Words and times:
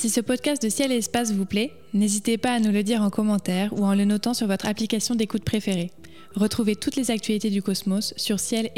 Si 0.00 0.08
ce 0.08 0.22
podcast 0.22 0.62
de 0.62 0.70
Ciel 0.70 0.92
et 0.92 0.96
Espace 0.96 1.30
vous 1.30 1.44
plaît, 1.44 1.74
n'hésitez 1.92 2.38
pas 2.38 2.54
à 2.54 2.58
nous 2.58 2.72
le 2.72 2.82
dire 2.82 3.02
en 3.02 3.10
commentaire 3.10 3.70
ou 3.74 3.84
en 3.84 3.94
le 3.94 4.06
notant 4.06 4.32
sur 4.32 4.46
votre 4.46 4.64
application 4.64 5.14
d'écoute 5.14 5.44
préférée. 5.44 5.90
Retrouvez 6.34 6.74
toutes 6.74 6.96
les 6.96 7.10
actualités 7.10 7.50
du 7.50 7.60
cosmos 7.60 8.14
sur 8.16 8.40
ciel 8.40 8.70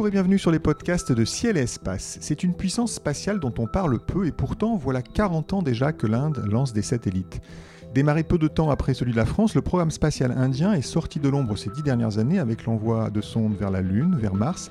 Bonjour 0.00 0.08
et 0.08 0.12
bienvenue 0.12 0.38
sur 0.38 0.50
les 0.50 0.58
podcasts 0.58 1.12
de 1.12 1.26
Ciel 1.26 1.58
et 1.58 1.60
Espace. 1.60 2.16
C'est 2.22 2.42
une 2.42 2.54
puissance 2.54 2.94
spatiale 2.94 3.38
dont 3.38 3.52
on 3.58 3.66
parle 3.66 3.98
peu 4.00 4.26
et 4.26 4.32
pourtant 4.32 4.74
voilà 4.74 5.02
40 5.02 5.52
ans 5.52 5.62
déjà 5.62 5.92
que 5.92 6.06
l'Inde 6.06 6.42
lance 6.50 6.72
des 6.72 6.80
satellites. 6.80 7.42
Démarré 7.92 8.22
peu 8.22 8.38
de 8.38 8.48
temps 8.48 8.70
après 8.70 8.94
celui 8.94 9.12
de 9.12 9.18
la 9.18 9.26
France, 9.26 9.54
le 9.54 9.60
programme 9.60 9.90
spatial 9.90 10.32
indien 10.32 10.72
est 10.72 10.80
sorti 10.80 11.20
de 11.20 11.28
l'ombre 11.28 11.58
ces 11.58 11.68
dix 11.68 11.82
dernières 11.82 12.16
années 12.16 12.38
avec 12.38 12.64
l'envoi 12.64 13.10
de 13.10 13.20
sondes 13.20 13.58
vers 13.58 13.70
la 13.70 13.82
Lune, 13.82 14.16
vers 14.18 14.32
Mars, 14.32 14.70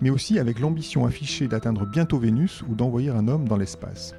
mais 0.00 0.10
aussi 0.10 0.38
avec 0.38 0.60
l'ambition 0.60 1.06
affichée 1.06 1.48
d'atteindre 1.48 1.84
bientôt 1.84 2.20
Vénus 2.20 2.62
ou 2.70 2.76
d'envoyer 2.76 3.10
un 3.10 3.26
homme 3.26 3.48
dans 3.48 3.56
l'espace. 3.56 4.14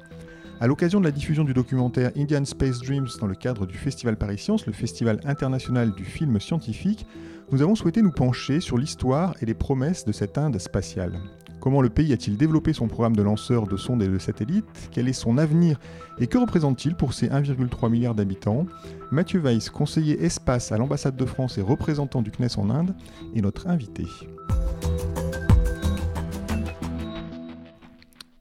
À 0.62 0.66
l'occasion 0.66 1.00
de 1.00 1.06
la 1.06 1.10
diffusion 1.10 1.44
du 1.44 1.54
documentaire 1.54 2.10
Indian 2.18 2.44
Space 2.44 2.80
Dreams 2.80 3.08
dans 3.18 3.26
le 3.26 3.34
cadre 3.34 3.64
du 3.64 3.78
Festival 3.78 4.18
Paris 4.18 4.36
Science, 4.36 4.66
le 4.66 4.74
festival 4.74 5.18
international 5.24 5.92
du 5.92 6.04
film 6.04 6.38
scientifique, 6.38 7.06
nous 7.50 7.62
avons 7.62 7.74
souhaité 7.74 8.02
nous 8.02 8.12
pencher 8.12 8.60
sur 8.60 8.76
l'histoire 8.76 9.34
et 9.40 9.46
les 9.46 9.54
promesses 9.54 10.04
de 10.04 10.12
cette 10.12 10.36
Inde 10.36 10.58
spatiale. 10.58 11.18
Comment 11.60 11.80
le 11.80 11.88
pays 11.88 12.12
a-t-il 12.12 12.36
développé 12.36 12.74
son 12.74 12.88
programme 12.88 13.16
de 13.16 13.22
lanceurs 13.22 13.66
de 13.66 13.78
sondes 13.78 14.02
et 14.02 14.08
de 14.08 14.18
satellites? 14.18 14.66
Quel 14.92 15.08
est 15.08 15.14
son 15.14 15.38
avenir? 15.38 15.80
Et 16.18 16.26
que 16.26 16.36
représente-t-il 16.36 16.94
pour 16.94 17.14
ses 17.14 17.28
1,3 17.28 17.88
milliard 17.88 18.14
d'habitants? 18.14 18.66
Mathieu 19.10 19.40
Weiss, 19.40 19.70
conseiller 19.70 20.22
espace 20.22 20.72
à 20.72 20.76
l'ambassade 20.76 21.16
de 21.16 21.24
France 21.24 21.56
et 21.56 21.62
représentant 21.62 22.20
du 22.20 22.30
CNES 22.30 22.58
en 22.58 22.68
Inde, 22.68 22.94
est 23.34 23.40
notre 23.40 23.66
invité. 23.66 24.04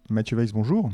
Mathieu 0.10 0.36
Weiss, 0.36 0.52
bonjour. 0.52 0.92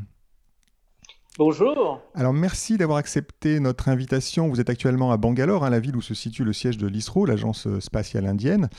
Bonjour. 1.38 2.00
Alors 2.14 2.32
merci 2.32 2.78
d'avoir 2.78 2.98
accepté 2.98 3.60
notre 3.60 3.90
invitation. 3.90 4.48
Vous 4.48 4.62
êtes 4.62 4.70
actuellement 4.70 5.12
à 5.12 5.18
Bangalore, 5.18 5.66
hein, 5.66 5.70
la 5.70 5.82
ville 5.82 5.98
où 5.98 6.02
se 6.02 6.14
situe 6.14 6.46
le 6.46 6.54
siège 6.54 6.78
de 6.78 6.88
l'ISRO, 6.88 7.26
l'agence 7.26 7.68
spatiale 7.82 8.26
indienne. 8.26 8.70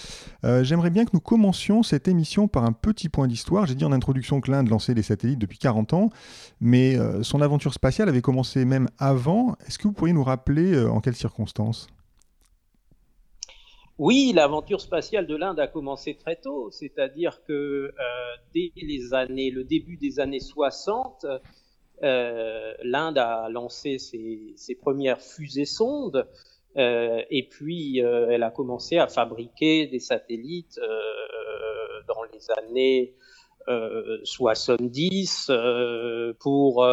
Euh, 0.43 0.65
j'aimerais 0.65 0.89
bien 0.89 1.05
que 1.05 1.11
nous 1.13 1.21
commencions 1.21 1.83
cette 1.83 2.09
émission 2.09 2.49
par 2.49 2.65
un 2.65 2.73
petit 2.73 3.11
point 3.11 3.27
d'histoire. 3.27 3.67
J'ai 3.67 3.75
dit 3.75 3.85
en 3.85 3.93
introduction 3.93 4.41
que 4.41 4.51
l'Inde 4.51 4.71
lançait 4.71 4.95
des 4.95 5.03
satellites 5.03 5.39
depuis 5.39 5.59
40 5.59 5.93
ans, 5.93 6.09
mais 6.59 6.99
euh, 6.99 7.23
son 7.23 7.43
aventure 7.43 7.75
spatiale 7.75 8.09
avait 8.09 8.23
commencé 8.23 8.65
même 8.65 8.89
avant. 8.97 9.55
Est-ce 9.67 9.79
que 9.79 9.87
vous 9.87 9.93
pourriez 9.93 10.15
nous 10.15 10.25
rappeler 10.25 10.73
euh, 10.73 10.89
en 10.89 11.03
quelles 11.03 11.15
circonstances? 11.15 11.89
Oui, 13.99 14.33
l'aventure 14.35 14.81
spatiale 14.81 15.27
de 15.27 15.37
l'Inde 15.37 15.61
a 15.61 15.67
commencé 15.67 16.15
très 16.15 16.37
tôt, 16.37 16.71
c'est-à-dire 16.71 17.43
que 17.47 17.93
dès 18.55 18.73
les 18.77 19.13
années, 19.13 19.51
le 19.51 19.65
début 19.65 19.97
des 19.97 20.21
années 20.21 20.41
60, 20.41 21.27
euh, 22.03 22.75
L'Inde 22.83 23.19
a 23.19 23.49
lancé 23.49 23.99
ses, 23.99 24.75
premières 24.81 25.21
fusées 25.21 25.65
sondes 25.65 26.29
euh, 26.77 27.23
et 27.31 27.49
puis 27.49 28.03
euh, 28.03 28.29
elle 28.31 28.43
a 28.43 28.51
commencé 28.51 28.99
à 28.99 29.07
fabriquer 29.07 29.87
des 29.87 30.01
satellites 30.01 30.79
dans 32.07 32.23
les 32.33 32.51
années 32.59 33.15
70 34.23 35.51
pour 36.39 36.87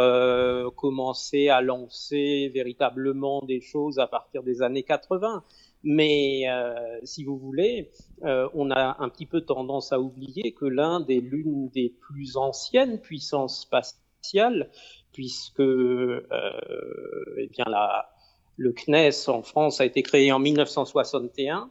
commencer 0.76 1.50
à 1.50 1.62
lancer 1.62 2.50
véritablement 2.54 3.44
des 3.44 3.62
choses 3.62 4.00
à 4.00 4.08
partir 4.08 4.42
des 4.42 4.64
années 4.64 4.82
80. 4.84 5.44
Mais 5.84 6.45
si 7.04 7.26
vous 7.26 7.38
voulez, 7.38 7.92
on 8.23 8.72
a 8.72 8.98
un 9.00 9.10
petit 9.10 9.27
peu 9.27 9.42
tendance 9.42 9.94
à 9.94 10.00
oublier 10.00 10.54
que 10.54 10.66
l'Inde 10.66 11.11
est 11.11 11.22
l'une 11.22 11.70
des 11.70 11.89
plus 11.89 12.38
anciennes 12.38 13.00
puissances 13.00 13.61
spatiales 13.61 14.72
puisque 15.14 15.60
euh, 15.60 16.22
eh 17.38 17.48
bien 17.48 17.66
la, 17.68 18.10
le 18.58 18.74
CNES 18.74 19.30
en 19.30 19.42
France 19.44 19.80
a 19.80 19.86
été 19.86 20.04
créé 20.04 20.32
en 20.32 20.40
1961 20.40 21.70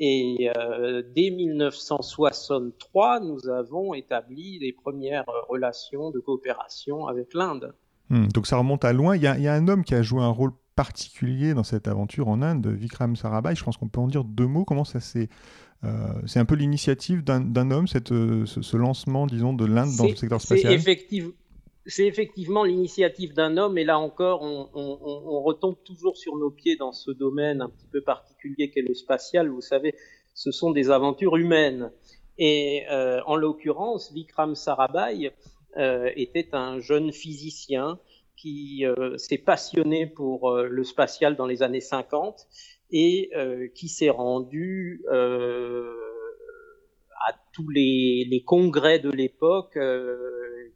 et 0.00 0.50
euh, 0.56 1.02
dès 1.14 1.30
1963, 1.30 3.20
nous 3.20 3.48
avons 3.48 3.94
établi 3.94 4.58
les 4.58 4.72
premières 4.72 5.26
relations 5.48 6.10
de 6.10 6.18
coopération 6.18 7.06
avec 7.06 7.32
l'Inde. 7.32 7.74
Hmm, 8.10 8.26
donc 8.28 8.46
ça 8.46 8.56
remonte 8.56 8.84
à 8.84 8.92
loin. 8.92 9.16
Il 9.16 9.22
y, 9.22 9.26
a, 9.26 9.36
il 9.36 9.44
y, 9.44 9.48
a, 9.48 9.54
un 9.54 9.68
homme 9.68 9.84
qui 9.84 9.94
a 9.94 10.02
joué 10.02 10.20
un 10.22 10.30
rôle 10.30 10.50
particulier 10.74 11.54
dans 11.54 11.62
cette 11.62 11.86
aventure 11.86 12.26
en 12.28 12.42
Inde, 12.42 12.66
Vikram 12.66 13.14
Sarabhai. 13.14 13.54
Je 13.54 13.62
pense 13.62 13.76
qu'on 13.76 13.88
peut 13.88 14.00
en 14.00 14.08
dire 14.08 14.24
deux 14.24 14.48
mots. 14.48 14.64
Comment 14.64 14.84
ça 14.84 14.98
s'est 15.00 15.28
euh, 15.84 16.08
c'est 16.26 16.40
un 16.40 16.44
peu 16.44 16.54
l'initiative 16.54 17.22
d'un 17.22 17.70
homme, 17.70 17.86
cette, 17.86 18.08
ce, 18.08 18.44
ce, 18.46 18.76
lancement, 18.76 19.26
disons, 19.26 19.52
de 19.52 19.66
l'Inde 19.66 19.94
dans 19.96 20.06
le 20.06 20.16
secteur 20.16 20.40
spatial? 20.40 20.72
Effective, 20.72 21.32
c'est 21.86 22.06
effectivement 22.06 22.64
l'initiative 22.64 23.34
d'un 23.34 23.56
homme, 23.56 23.76
et 23.78 23.84
là 23.84 23.98
encore, 23.98 24.42
on, 24.42 24.68
on, 24.74 24.98
on, 25.02 25.42
retombe 25.42 25.76
toujours 25.84 26.16
sur 26.16 26.36
nos 26.36 26.50
pieds 26.50 26.76
dans 26.76 26.92
ce 26.92 27.10
domaine 27.10 27.60
un 27.60 27.68
petit 27.68 27.86
peu 27.86 28.00
particulier 28.00 28.70
qu'est 28.70 28.82
le 28.82 28.94
spatial. 28.94 29.48
Vous 29.48 29.60
savez, 29.60 29.94
ce 30.34 30.50
sont 30.50 30.70
des 30.70 30.90
aventures 30.90 31.36
humaines. 31.36 31.90
Et 32.38 32.84
euh, 32.90 33.20
en 33.26 33.36
l'occurrence, 33.36 34.12
Vikram 34.12 34.54
Sarabhai 34.54 35.32
euh, 35.76 36.10
était 36.16 36.48
un 36.52 36.80
jeune 36.80 37.12
physicien 37.12 37.98
qui 38.36 38.84
euh, 38.84 39.16
s'est 39.16 39.38
passionné 39.38 40.06
pour 40.06 40.50
euh, 40.50 40.66
le 40.68 40.84
spatial 40.84 41.36
dans 41.36 41.46
les 41.46 41.62
années 41.62 41.80
50 41.80 42.46
et 42.90 43.30
euh, 43.36 43.68
qui 43.74 43.88
s'est 43.88 44.10
rendu 44.10 45.04
euh, 45.10 45.92
à 47.26 47.34
tous 47.52 47.68
les, 47.68 48.42
congrès 48.46 48.98
de 48.98 49.10
l'époque 49.10 49.78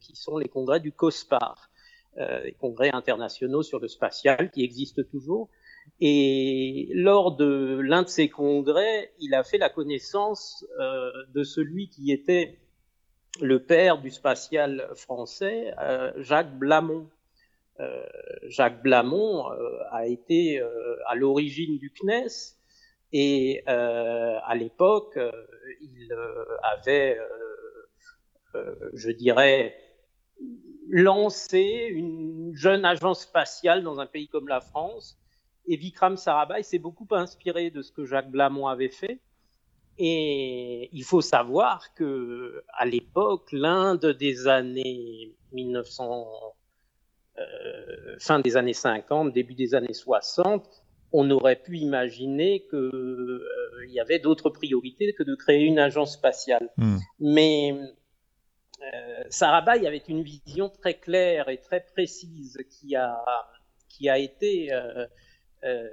qui 0.01 0.17
sont 0.17 0.39
les 0.39 0.49
congrès 0.49 0.81
du 0.81 0.93
COSPAR, 0.93 1.71
euh, 2.19 2.43
les 2.43 2.53
congrès 2.53 2.91
internationaux 2.93 3.63
sur 3.63 3.79
le 3.79 3.89
spatial 3.89 4.51
qui 4.51 4.65
existent 4.65 5.03
toujours. 5.11 5.49
Et 6.01 6.89
lors 6.93 7.37
de 7.37 7.79
l'un 7.81 8.03
de 8.03 8.09
ces 8.09 8.29
congrès, 8.29 9.13
il 9.21 9.35
a 9.35 9.45
fait 9.45 9.59
la 9.59 9.69
connaissance 9.69 10.65
euh, 10.81 11.11
de 11.35 11.45
celui 11.45 11.89
qui 11.89 12.13
était 12.13 12.59
le 13.41 13.63
père 13.63 14.01
du 14.01 14.11
spatial 14.11 14.89
français, 14.97 15.73
euh, 15.81 16.13
Jacques 16.17 16.59
Blamont. 16.59 17.09
Euh, 17.81 18.05
Jacques 18.49 18.83
Blamont 18.83 19.53
euh, 19.53 19.79
a 19.93 20.07
été 20.09 20.61
euh, 20.61 20.97
à 21.07 21.15
l'origine 21.15 21.79
du 21.79 21.93
CNES 21.93 22.58
et 23.13 23.63
à 23.67 24.55
l'époque, 24.55 25.19
il 25.81 26.15
avait, 26.63 27.19
je 28.95 29.11
dirais, 29.11 29.75
lancer 30.89 31.89
une 31.91 32.55
jeune 32.55 32.85
agence 32.85 33.23
spatiale 33.23 33.83
dans 33.83 34.01
un 34.01 34.07
pays 34.07 34.29
comme 34.29 34.49
la 34.49 34.61
France. 34.61 35.19
Et 35.67 35.77
Vikram 35.77 36.17
Sarabhai 36.17 36.63
s'est 36.63 36.79
beaucoup 36.79 37.07
inspiré 37.11 37.71
de 37.71 37.83
ce 37.83 37.93
que 37.93 38.05
Jacques 38.05 38.31
Blamont 38.31 38.69
avait 38.69 38.89
fait. 38.89 39.21
Et 39.99 40.89
il 40.93 41.05
faut 41.05 41.21
savoir 41.21 41.93
que 41.95 42.65
à 42.73 42.87
l'époque, 42.87 43.51
l'Inde 43.53 44.07
des 44.07 44.47
années 44.47 45.35
1900, 45.53 46.27
euh, 47.39 48.17
fin 48.21 48.39
des 48.39 48.57
années 48.57 48.73
50, 48.73 49.33
début 49.33 49.55
des 49.55 49.75
années 49.75 49.93
60, 49.93 50.85
on 51.13 51.31
aurait 51.31 51.57
pu 51.57 51.79
imaginer 51.79 52.67
qu'il 52.69 52.79
euh, 52.79 53.41
y 53.89 54.01
avait 54.01 54.19
d'autres 54.19 54.51
priorités 54.51 55.15
que 55.15 55.23
de 55.23 55.35
créer 55.35 55.65
une 55.65 55.79
agence 55.79 56.15
spatiale. 56.15 56.71
Mmh. 56.77 56.99
Mais 57.21 57.75
euh, 58.83 59.23
Sarabhai 59.29 59.87
avait 59.87 60.03
une 60.09 60.23
vision 60.23 60.69
très 60.69 60.95
claire 60.95 61.49
et 61.49 61.59
très 61.59 61.81
précise 61.81 62.59
qui 62.71 62.95
a, 62.95 63.19
qui 63.89 64.09
a 64.09 64.19
été 64.19 64.73
euh, 64.73 65.07
euh, 65.65 65.89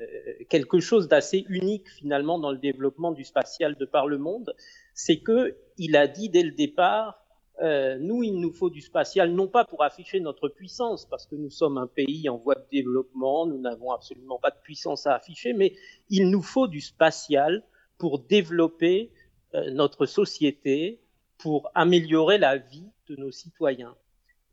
quelque 0.50 0.79
chose 0.79 1.07
d'assez 1.07 1.45
unique 1.50 1.89
finalement 1.89 2.38
dans 2.38 2.51
le 2.51 2.59
développement 2.59 3.11
du 3.11 3.23
spatial 3.23 3.75
de 3.75 3.85
par 3.85 4.07
le 4.07 4.18
monde, 4.18 4.56
c'est 4.94 5.19
que 5.19 5.57
il 5.77 5.95
a 5.97 6.07
dit 6.07 6.29
dès 6.29 6.44
le 6.44 6.51
départ 6.51 7.25
euh, 7.62 7.98
nous, 8.00 8.22
il 8.24 8.40
nous 8.40 8.52
faut 8.52 8.69
du 8.69 8.81
spatial, 8.81 9.31
non 9.31 9.48
pas 9.48 9.63
pour 9.63 9.84
afficher 9.84 10.19
notre 10.19 10.50
puissance, 10.50 11.06
parce 11.06 11.25
que 11.25 11.36
nous 11.36 11.50
sommes 11.50 11.78
un 11.78 11.88
pays 11.88 12.28
en 12.28 12.38
voie 12.38 12.56
de 12.56 12.66
développement, 12.72 13.46
nous 13.46 13.60
n'avons 13.60 13.92
absolument 13.92 14.40
pas 14.40 14.52
de 14.52 14.60
puissance 14.62 15.07
à 15.07 15.16
afficher, 15.16 15.54
mais 15.54 15.74
il 16.10 16.30
nous 16.30 16.42
faut 16.42 16.68
du 16.68 16.81
spatial 16.81 17.63
pour 17.98 18.19
développer 18.19 19.12
euh, 19.54 19.72
notre 19.72 20.06
société, 20.06 21.00
pour 21.38 21.72
améliorer 21.75 22.38
la 22.38 22.57
vie 22.57 22.90
de 23.07 23.16
nos 23.16 23.31
citoyens. 23.31 23.96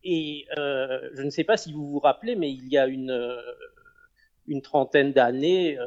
Et 0.05 0.47
euh, 0.57 1.11
je 1.15 1.23
ne 1.23 1.31
sais 1.31 1.45
pas 1.45 1.57
si 1.57 1.73
vous 1.73 1.89
vous 1.89 1.99
rappelez, 1.99 2.37
mais 2.37 2.53
il 2.53 2.69
y 2.69 2.79
a 2.79 2.87
une, 2.87 3.13
trentaine 4.63 5.13
d'années, 5.13 5.79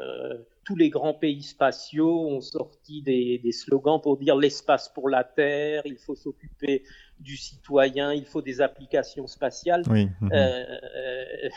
tous 0.64 0.76
les 0.76 0.90
grands 0.90 1.14
pays 1.14 1.44
spatiaux 1.44 2.28
ont 2.28 2.42
sorti 2.42 3.04
des 3.04 3.52
slogans 3.52 4.02
pour 4.02 4.18
dire 4.18 4.36
l'espace 4.36 4.90
pour 4.90 5.08
la 5.08 5.24
Terre, 5.24 5.84
il 5.86 5.98
faut 5.98 6.16
s'occuper 6.16 6.84
du 7.20 7.38
citoyen, 7.38 8.14
il 8.14 8.26
faut 8.26 8.42
des 8.42 8.62
applications 8.62 9.28
spatiales. 9.28 9.84
Oui. 9.90 10.10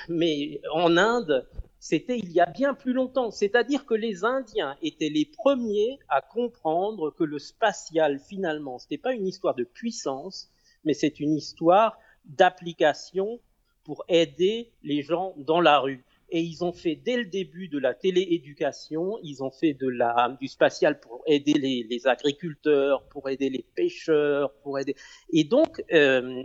mais 0.08 0.60
en 0.72 0.96
Inde, 0.96 1.46
c'était 1.80 2.18
il 2.18 2.32
y 2.32 2.40
a 2.40 2.46
bien 2.46 2.74
plus 2.74 2.92
longtemps. 2.92 3.30
C'est-à-dire 3.30 3.86
que 3.86 3.94
les 3.94 4.24
Indiens 4.24 4.76
étaient 4.82 5.08
les 5.08 5.24
premiers 5.24 5.98
à 6.08 6.20
comprendre 6.20 7.10
que 7.10 7.24
le 7.24 7.38
spatial, 7.38 8.18
finalement, 8.18 8.78
ce 8.78 8.86
n'était 8.86 9.02
pas 9.02 9.12
une 9.12 9.26
histoire 9.26 9.54
de 9.54 9.64
puissance, 9.64 10.50
mais 10.84 10.94
c'est 10.94 11.20
une 11.20 11.34
histoire 11.34 11.98
d'application 12.24 13.40
pour 13.84 14.04
aider 14.08 14.70
les 14.82 15.02
gens 15.02 15.34
dans 15.38 15.60
la 15.60 15.78
rue. 15.78 16.04
Et 16.30 16.40
ils 16.42 16.62
ont 16.62 16.72
fait 16.72 16.94
dès 16.94 17.16
le 17.16 17.24
début 17.24 17.68
de 17.68 17.78
la 17.78 17.94
télééducation, 17.94 19.18
ils 19.22 19.42
ont 19.42 19.50
fait 19.50 19.72
de 19.72 19.88
la, 19.88 20.36
du 20.40 20.46
spatial 20.46 21.00
pour 21.00 21.22
aider 21.26 21.54
les, 21.54 22.06
agriculteurs, 22.06 23.02
pour 23.08 23.28
aider 23.28 23.48
les 23.48 23.64
pêcheurs, 23.74 24.52
pour 24.62 24.78
aider. 24.78 24.94
Et 25.32 25.44
donc, 25.44 25.82
euh, 25.92 26.42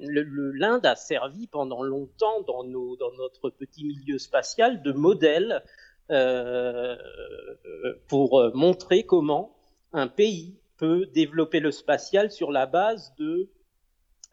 l'Inde 0.54 0.86
a 0.86 0.96
servi 0.96 1.48
pendant 1.48 1.84
longtemps 1.84 2.42
dans, 2.48 2.64
notre 2.64 3.50
petit 3.50 3.84
milieu 3.84 4.18
spatial 4.18 4.82
de 4.82 4.92
modèle 4.92 5.64
euh, 6.12 6.96
pour 8.08 8.52
montrer 8.54 9.04
comment 9.04 9.56
un 9.92 10.08
pays 10.08 10.56
peut 10.78 11.06
développer 11.14 11.60
le 11.60 11.72
spatial 11.72 12.32
sur 12.32 12.52
la 12.52 12.66
base 12.66 13.14
de 13.18 13.50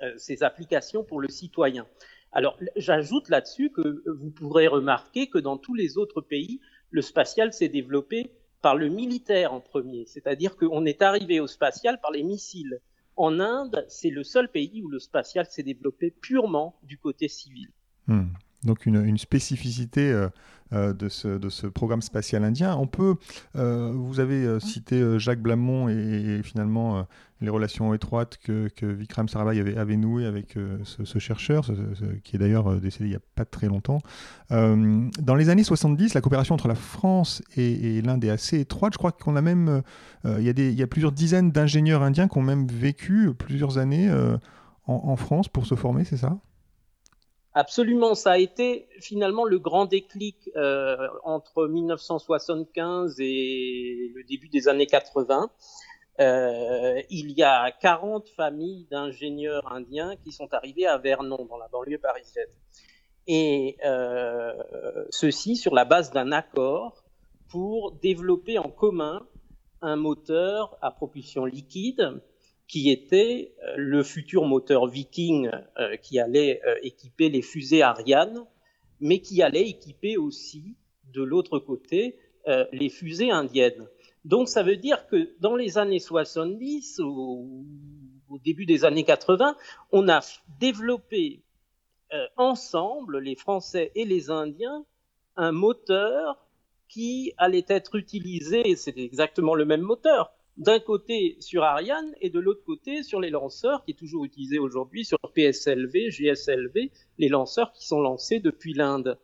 euh, 0.03 0.15
ses 0.17 0.43
applications 0.43 1.05
pour 1.05 1.21
le 1.21 1.29
citoyen. 1.29 1.87
Alors, 2.33 2.57
j'ajoute 2.77 3.29
là-dessus 3.29 3.71
que 3.71 4.03
vous 4.07 4.31
pourrez 4.31 4.69
remarquer 4.69 5.29
que 5.29 5.39
dans 5.39 5.57
tous 5.57 5.75
les 5.75 5.99
autres 5.99 6.21
pays, 6.21 6.61
le 6.91 7.03
spatial 7.03 7.53
s'est 7.53 7.69
développé 7.69 8.31
par 8.63 8.77
le 8.77 8.89
militaire 8.89 9.53
en 9.53 9.61
premier, 9.61 10.05
c'est-à-dire 10.07 10.57
qu'on 10.57 10.85
est 10.85 11.03
arrivé 11.03 11.41
au 11.41 11.47
spatial 11.47 11.99
par 12.01 12.11
les 12.11 12.23
missiles. 12.23 12.81
En 13.17 13.41
Inde, 13.41 13.85
c'est 13.89 14.11
le 14.11 14.23
seul 14.23 14.51
pays 14.51 14.83
où 14.83 14.89
le 14.89 14.99
spatial 14.99 15.47
s'est 15.47 15.63
développé 15.63 16.11
purement 16.11 16.79
du 16.83 16.99
côté 16.99 17.29
civil. 17.29 17.69
Hmm. 18.07 18.29
Donc 18.65 18.85
une, 18.85 19.17
spécificité 19.17 20.13
euh, 20.13 20.29
euh, 20.75 20.93
de, 20.93 21.09
ce, 21.09 21.67
programme 21.67 22.03
spatial 22.03 22.45
indien. 22.45 22.77
On 22.77 22.87
peut, 22.87 23.15
euh, 23.57 23.91
vous 23.95 24.21
avez 24.21 24.61
cité 24.61 25.19
Jacques 25.19 25.41
Blamont 25.41 25.89
et, 25.89 26.41
finalement 26.43 27.07
les 27.41 27.49
relations 27.49 27.95
étroites 27.95 28.37
que, 28.37 28.71
Vikram 28.83 29.27
Sarabhai 29.29 29.79
avait, 29.79 29.97
nouées 29.97 30.27
avec 30.27 30.59
ce, 30.85 31.19
chercheur, 31.19 31.65
qui 32.23 32.37
est 32.37 32.39
d'ailleurs 32.39 32.79
décédé 32.79 33.07
il 33.07 33.11
n'y 33.11 33.17
a 33.17 33.23
pas 33.35 33.47
très 33.47 33.67
longtemps. 33.67 34.01
dans 34.51 35.35
les 35.35 35.49
années 35.49 35.65
70, 35.65 36.13
la 36.13 36.21
coopération 36.21 36.55
entre 36.55 36.69
la 36.69 36.75
France 36.75 37.43
et, 37.57 38.03
l'Inde 38.03 38.23
est 38.25 38.31
assez 38.31 38.61
étroite. 38.61 38.93
Je 38.93 38.99
crois 38.99 39.13
qu'on 39.13 39.37
a 39.37 39.43
même, 39.43 39.83
il, 40.27 40.43
y 40.43 40.83
a 40.83 40.87
plusieurs 40.87 41.13
dizaines 41.13 41.51
d'ingénieurs 41.51 42.03
indiens 42.03 42.29
qui 42.29 42.37
ont 42.37 42.43
même 42.43 42.67
vécu 42.67 43.33
plusieurs 43.33 43.79
années 43.79 44.13
en 44.87 45.17
France 45.17 45.49
pour 45.49 45.65
se 45.65 45.77
former, 45.77 46.05
c'est 46.05 46.19
ça? 46.19 46.37
Absolument, 47.61 48.15
ça 48.15 48.31
a 48.31 48.39
été 48.39 48.89
finalement 49.01 49.45
le 49.45 49.59
grand 49.59 49.85
déclic 49.85 50.49
euh, 50.57 50.97
entre 51.25 51.67
1975 51.67 53.17
et 53.19 54.11
le 54.15 54.25
début 54.25 54.49
des 54.49 54.67
années 54.67 54.87
80. 54.87 55.51
Euh, 56.21 57.03
il 57.11 57.33
y 57.33 57.43
a 57.43 57.71
40 57.71 58.31
familles 58.31 58.87
d'ingénieurs 58.91 59.71
indiens 59.71 60.17
qui 60.25 60.33
sont 60.33 60.49
arrivés 60.55 60.87
à 60.87 60.97
Vernon, 60.97 61.45
dans 61.51 61.59
la 61.59 61.69
banlieue 61.69 61.99
parisienne. 61.99 62.49
Et 63.27 63.77
euh, 63.85 64.55
ceci 65.11 65.57
sur 65.57 65.75
la 65.75 65.85
base 65.85 66.13
d'un 66.13 66.33
accord 66.33 67.05
pour 67.51 67.93
développer 67.93 68.59
en 68.59 68.71
commun 68.71 69.27
un 69.83 69.97
moteur 69.97 70.79
à 70.81 70.91
propulsion 70.91 71.45
liquide 71.45 72.23
qui 72.71 72.89
était 72.89 73.53
euh, 73.65 73.75
le 73.77 74.05
futur 74.05 74.45
moteur 74.45 74.87
Viking 74.87 75.51
euh, 75.77 75.97
qui 75.97 76.21
allait 76.21 76.63
euh, 76.65 76.77
équiper 76.83 77.29
les 77.29 77.43
fusées 77.43 77.83
Ariane, 77.83 78.47
mais 79.01 79.19
qui 79.19 79.43
allait 79.43 79.69
équiper 79.69 80.17
aussi, 80.17 80.77
de 81.13 81.23
l'autre 81.23 81.59
côté, 81.59 82.17
les 82.73 82.89
fusées 82.89 83.31
indiennes. 83.31 83.87
Donc 84.25 84.49
ça 84.49 84.63
veut 84.63 84.77
dire 84.77 85.07
que 85.07 85.35
dans 85.41 85.57
les 85.57 85.79
années 85.79 86.01
70, 86.01 87.01
au, 87.01 87.65
au 88.29 88.39
début 88.39 88.67
des 88.67 88.85
années 88.85 89.05
80, 89.05 89.57
on 89.93 90.09
a 90.09 90.21
développé 90.59 91.43
ensemble, 92.37 93.21
les 93.21 93.37
Français 93.37 93.93
et 93.95 94.05
les 94.05 94.31
Indiens, 94.31 94.85
un 95.37 95.53
moteur 95.53 96.47
qui 96.89 97.33
allait 97.39 97.67
être 97.69 97.95
utilisé, 97.97 98.75
c'est 98.77 98.99
exactement 98.99 99.55
le 99.55 99.65
même 99.65 99.83
moteur, 99.83 100.33
d'un 100.57 100.79
côté 100.79 101.37
sur 101.41 101.63
Ariane 101.63 102.15
et 102.21 102.31
de 102.31 102.39
l'autre 102.39 102.65
côté 102.65 103.03
sur 103.03 103.21
les 103.21 103.31
lanceurs, 103.31 103.85
qui 103.85 103.93
est 103.93 103.99
toujours 103.99 104.25
utilisé 104.25 104.59
aujourd'hui 104.59 105.05
sur 105.05 105.19
PSLV, 105.35 106.11
GSLV, 106.11 106.91
les 107.19 107.29
lanceurs 107.29 107.73
qui 107.73 107.87
sont 107.87 108.01
lancés 108.01 108.41
depuis 108.41 108.75
l'Inde. 108.75 109.19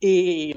Et 0.00 0.56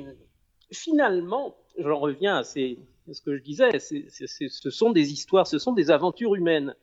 finalement, 0.72 1.56
j'en 1.78 2.00
reviens 2.00 2.38
à, 2.38 2.44
ce 2.44 2.76
que 3.24 3.38
je 3.38 3.44
disais, 3.44 3.80
ce 3.80 4.70
sont 4.70 4.92
des 4.92 5.12
histoires, 5.12 5.46
ce 5.46 5.60
sont 5.60 5.74
des 5.74 5.92
aventures 5.92 6.36
humaines. 6.36 6.76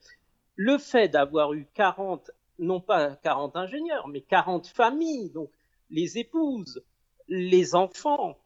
Le 0.55 0.79
fait 0.79 1.09
d'avoir 1.09 1.55
eu 1.55 1.67
40, 1.75 2.31
non 2.59 2.81
pas 2.81 3.17
40 3.17 3.57
ingénieurs, 3.57 4.07
mais 4.09 4.21
40 4.21 4.69
familles, 4.69 5.31
donc 5.31 5.51
les 5.91 6.19
épouses, 6.19 6.85
les 7.29 7.75
enfants, 7.75 8.39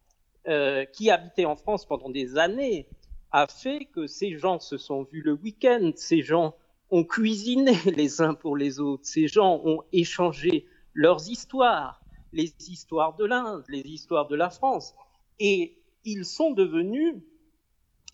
euh, 0.49 0.84
qui 0.84 1.10
habitaient 1.10 1.44
en 1.44 1.56
France 1.56 1.87
pendant 1.87 2.08
des 2.08 2.38
années, 2.38 2.87
a 3.32 3.46
fait 3.46 3.87
que 3.87 4.06
ces 4.06 4.38
gens 4.38 4.61
se 4.61 4.78
sont 4.78 5.02
vus 5.05 5.23
le 5.23 5.32
week-end, 5.32 5.93
ces 5.96 6.23
gens 6.23 6.55
ont 6.90 7.05
cuisiné 7.05 7.73
les 7.96 8.20
uns 8.20 8.34
pour 8.34 8.56
les 8.56 8.81
autres, 8.81 9.05
ces 9.05 9.28
gens 9.28 9.61
ont 9.64 9.82
échangé 9.93 10.67
leurs 10.94 11.28
histoires, 11.28 12.00
les 12.32 12.55
histoires 12.69 13.17
de 13.17 13.25
l'Inde, 13.25 13.64
les 13.69 13.81
histoires 13.81 14.28
de 14.28 14.37
la 14.37 14.50
France, 14.50 14.94
et 15.38 15.78
ils 16.05 16.25
sont 16.25 16.52
devenus 16.52 17.17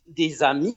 des 0.06 0.42
amis. 0.42 0.76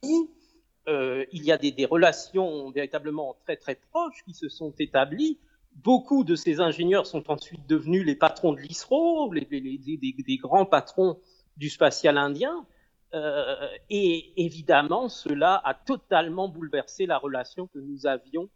Euh, 0.87 1.25
il 1.31 1.43
y 1.43 1.51
a 1.51 1.57
des, 1.57 1.85
relations 1.85 2.69
véritablement 2.69 3.35
très 3.43 3.57
très 3.57 3.75
proches 3.75 4.23
qui 4.25 4.33
se 4.33 4.49
sont 4.49 4.73
établies. 4.77 5.39
Beaucoup 5.75 6.23
de 6.23 6.35
ces 6.35 6.59
ingénieurs 6.59 7.07
sont 7.07 7.29
ensuite 7.31 7.65
devenus 7.67 8.05
les 8.05 8.15
patrons 8.15 8.53
de 8.53 8.59
l'ISRO, 8.59 9.33
les, 9.33 9.45
des 9.45 10.37
grands 10.37 10.65
patrons 10.65 11.19
du 11.57 11.69
spatial 11.69 12.17
indien. 12.17 12.65
Euh, 13.15 13.67
et 13.89 14.33
évidemment, 14.45 15.07
cela 15.07 15.61
a 15.63 15.73
totalement 15.73 16.49
bouleversé 16.49 17.05
la 17.05 17.17
relation 17.17 17.67
que 17.67 17.79
nous 17.79 18.05
avions 18.07 18.49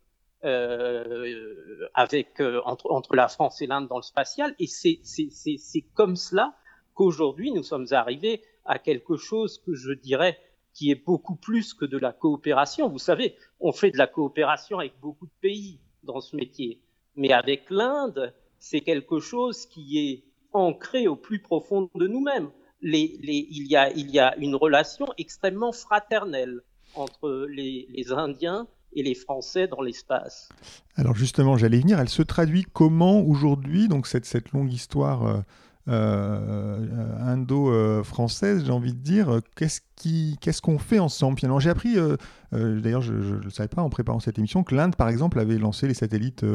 euh, 0.43 1.87
euh, 1.97 2.61
entre, 2.65 3.15
la 3.15 3.29
France 3.29 3.61
et 3.61 3.67
l'Inde 3.67 3.87
dans 3.87 3.95
le 3.95 4.03
spatial. 4.03 4.53
Et 4.59 4.67
c'est 4.67 5.81
comme 5.93 6.17
cela 6.17 6.53
qu'aujourd'hui, 6.93 7.51
nous 7.51 7.63
sommes 7.63 7.87
arrivés 7.91 8.43
à 8.65 8.79
quelque 8.79 9.15
chose 9.15 9.59
que 9.59 9.73
je 9.73 9.93
dirais 9.93 10.37
qui 10.73 10.91
est 10.91 11.05
beaucoup 11.05 11.35
plus 11.35 11.73
que 11.73 11.85
de 11.85 11.97
la 11.97 12.11
coopération. 12.11 12.89
Vous 12.89 12.99
savez, 12.99 13.35
on 13.61 13.71
fait 13.71 13.91
de 13.91 13.97
la 13.97 14.07
coopération 14.07 14.79
avec 14.79 14.99
beaucoup 14.99 15.25
de 15.25 15.31
pays 15.41 15.79
dans 16.03 16.19
ce 16.19 16.35
métier. 16.35 16.81
Mais 17.15 17.31
avec 17.31 17.69
l'Inde, 17.69 18.33
c'est 18.59 18.81
quelque 18.81 19.19
chose 19.19 19.65
qui 19.65 19.99
est 19.99 20.23
ancré 20.51 21.07
au 21.07 21.15
plus 21.15 21.41
profond 21.41 21.89
de 21.95 22.07
nous-mêmes 22.07 22.51
il, 22.81 23.67
y 23.67 23.75
a, 23.75 23.91
y 23.91 24.19
une 24.37 24.55
relation 24.55 25.07
extrêmement 25.17 25.71
fraternelle 25.71 26.61
entre 26.95 27.47
les, 27.49 27.87
Indiens 28.11 28.67
et 28.93 29.03
les 29.03 29.15
Français 29.15 29.67
dans 29.67 29.81
l'espace. 29.81 30.49
Alors 30.95 31.15
justement, 31.15 31.57
j'allais 31.57 31.79
venir, 31.79 31.99
elle 31.99 32.09
se 32.09 32.23
traduit 32.23 32.65
comment 32.73 33.21
aujourd'hui, 33.21 33.87
donc 33.87 34.07
cette, 34.07 34.51
longue 34.51 34.73
histoire 34.73 35.25
euh, 35.25 35.41
euh, 35.87 37.17
indo-française, 37.21 38.63
j'ai 38.65 38.71
envie 38.71 38.93
de 38.93 38.99
dire, 38.99 39.41
qu'est-ce 39.55 40.61
qu'on 40.61 40.79
fait 40.79 40.99
ensemble 40.99 41.37
Finalement, 41.37 41.59
j'ai 41.59 41.69
appris, 41.69 41.97
euh, 41.97 42.17
d'ailleurs 42.51 43.01
je 43.01 43.13
ne 43.13 43.43
le 43.43 43.49
savais 43.49 43.69
pas 43.69 43.81
en 43.81 43.89
préparant 43.89 44.19
cette 44.19 44.39
émission, 44.39 44.63
que 44.63 44.73
l'Inde, 44.73 44.95
par 44.95 45.09
exemple, 45.09 45.39
avait 45.39 45.57
lancé 45.57 45.87
les 45.87 45.93
satellites 45.93 46.45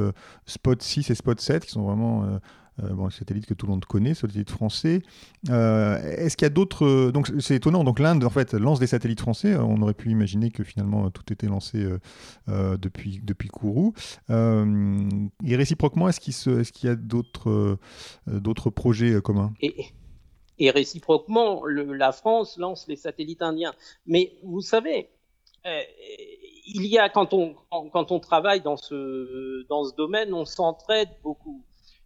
Spot 0.46 0.80
6 0.80 1.10
et 1.10 1.14
Spot 1.14 1.40
7, 1.40 1.64
qui 1.64 1.70
sont 1.70 1.82
vraiment 1.82 2.40
bon, 2.78 3.10
satellite 3.10 3.46
que 3.46 3.54
tout 3.54 3.66
le 3.66 3.72
monde 3.72 3.84
connaît, 3.84 4.14
satellite 4.14 4.50
français. 4.50 5.02
Euh, 5.50 5.98
est-ce 6.16 6.36
qu'il 6.36 6.44
y 6.44 6.46
a 6.46 6.50
d'autres. 6.50 6.84
Euh, 6.84 7.12
donc 7.12 7.30
c'est 7.38 7.56
étonnant. 7.56 7.84
Donc 7.84 7.98
l'Inde, 7.98 8.24
en 8.24 8.30
fait, 8.30 8.52
lance 8.54 8.80
des 8.80 8.86
satellites 8.86 9.20
français. 9.20 9.56
On 9.56 9.80
aurait 9.82 9.94
pu 9.94 10.10
imaginer 10.10 10.50
que 10.50 10.64
finalement 10.64 11.10
tout 11.10 11.32
était 11.32 11.46
lancé 11.46 11.86
depuis, 12.48 13.20
depuis 13.22 13.48
Kourou. 13.48 13.94
et 14.28 15.56
réciproquement, 15.56 16.08
est-ce 16.08 16.20
qu'il 16.72 16.88
y 16.88 16.92
a 16.92 16.96
d'autres 16.96 17.78
d'autres 18.26 18.70
projets 18.70 19.20
communs? 19.20 19.52
Et, 19.60 20.70
réciproquement, 20.70 21.66
la 21.66 22.12
France 22.12 22.58
lance 22.58 22.86
les 22.88 22.96
satellites 22.96 23.42
indiens. 23.42 23.74
Mais 24.06 24.32
vous 24.42 24.60
savez, 24.60 25.10
il 25.64 26.86
y 26.86 26.98
a 26.98 27.08
quand 27.08 27.32
on 27.34 27.54
quand 27.70 28.12
on 28.12 28.20
travaille 28.20 28.60
dans 28.60 28.76
ce 28.76 29.66
dans 29.68 29.84
ce 29.84 29.94
domaine, 29.94 30.32
on 30.34 30.44
s'entraide 30.44 31.10
beaucoup. 31.22 31.64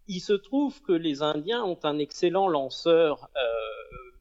Il 0.08 0.20
se 0.20 0.32
trouve 0.32 0.80
que 0.82 0.92
les 0.92 1.22
Indiens 1.22 1.62
ont 1.62 1.78
un 1.82 1.98
excellent 1.98 2.48
lanceur 2.48 3.28
euh, 3.36 4.16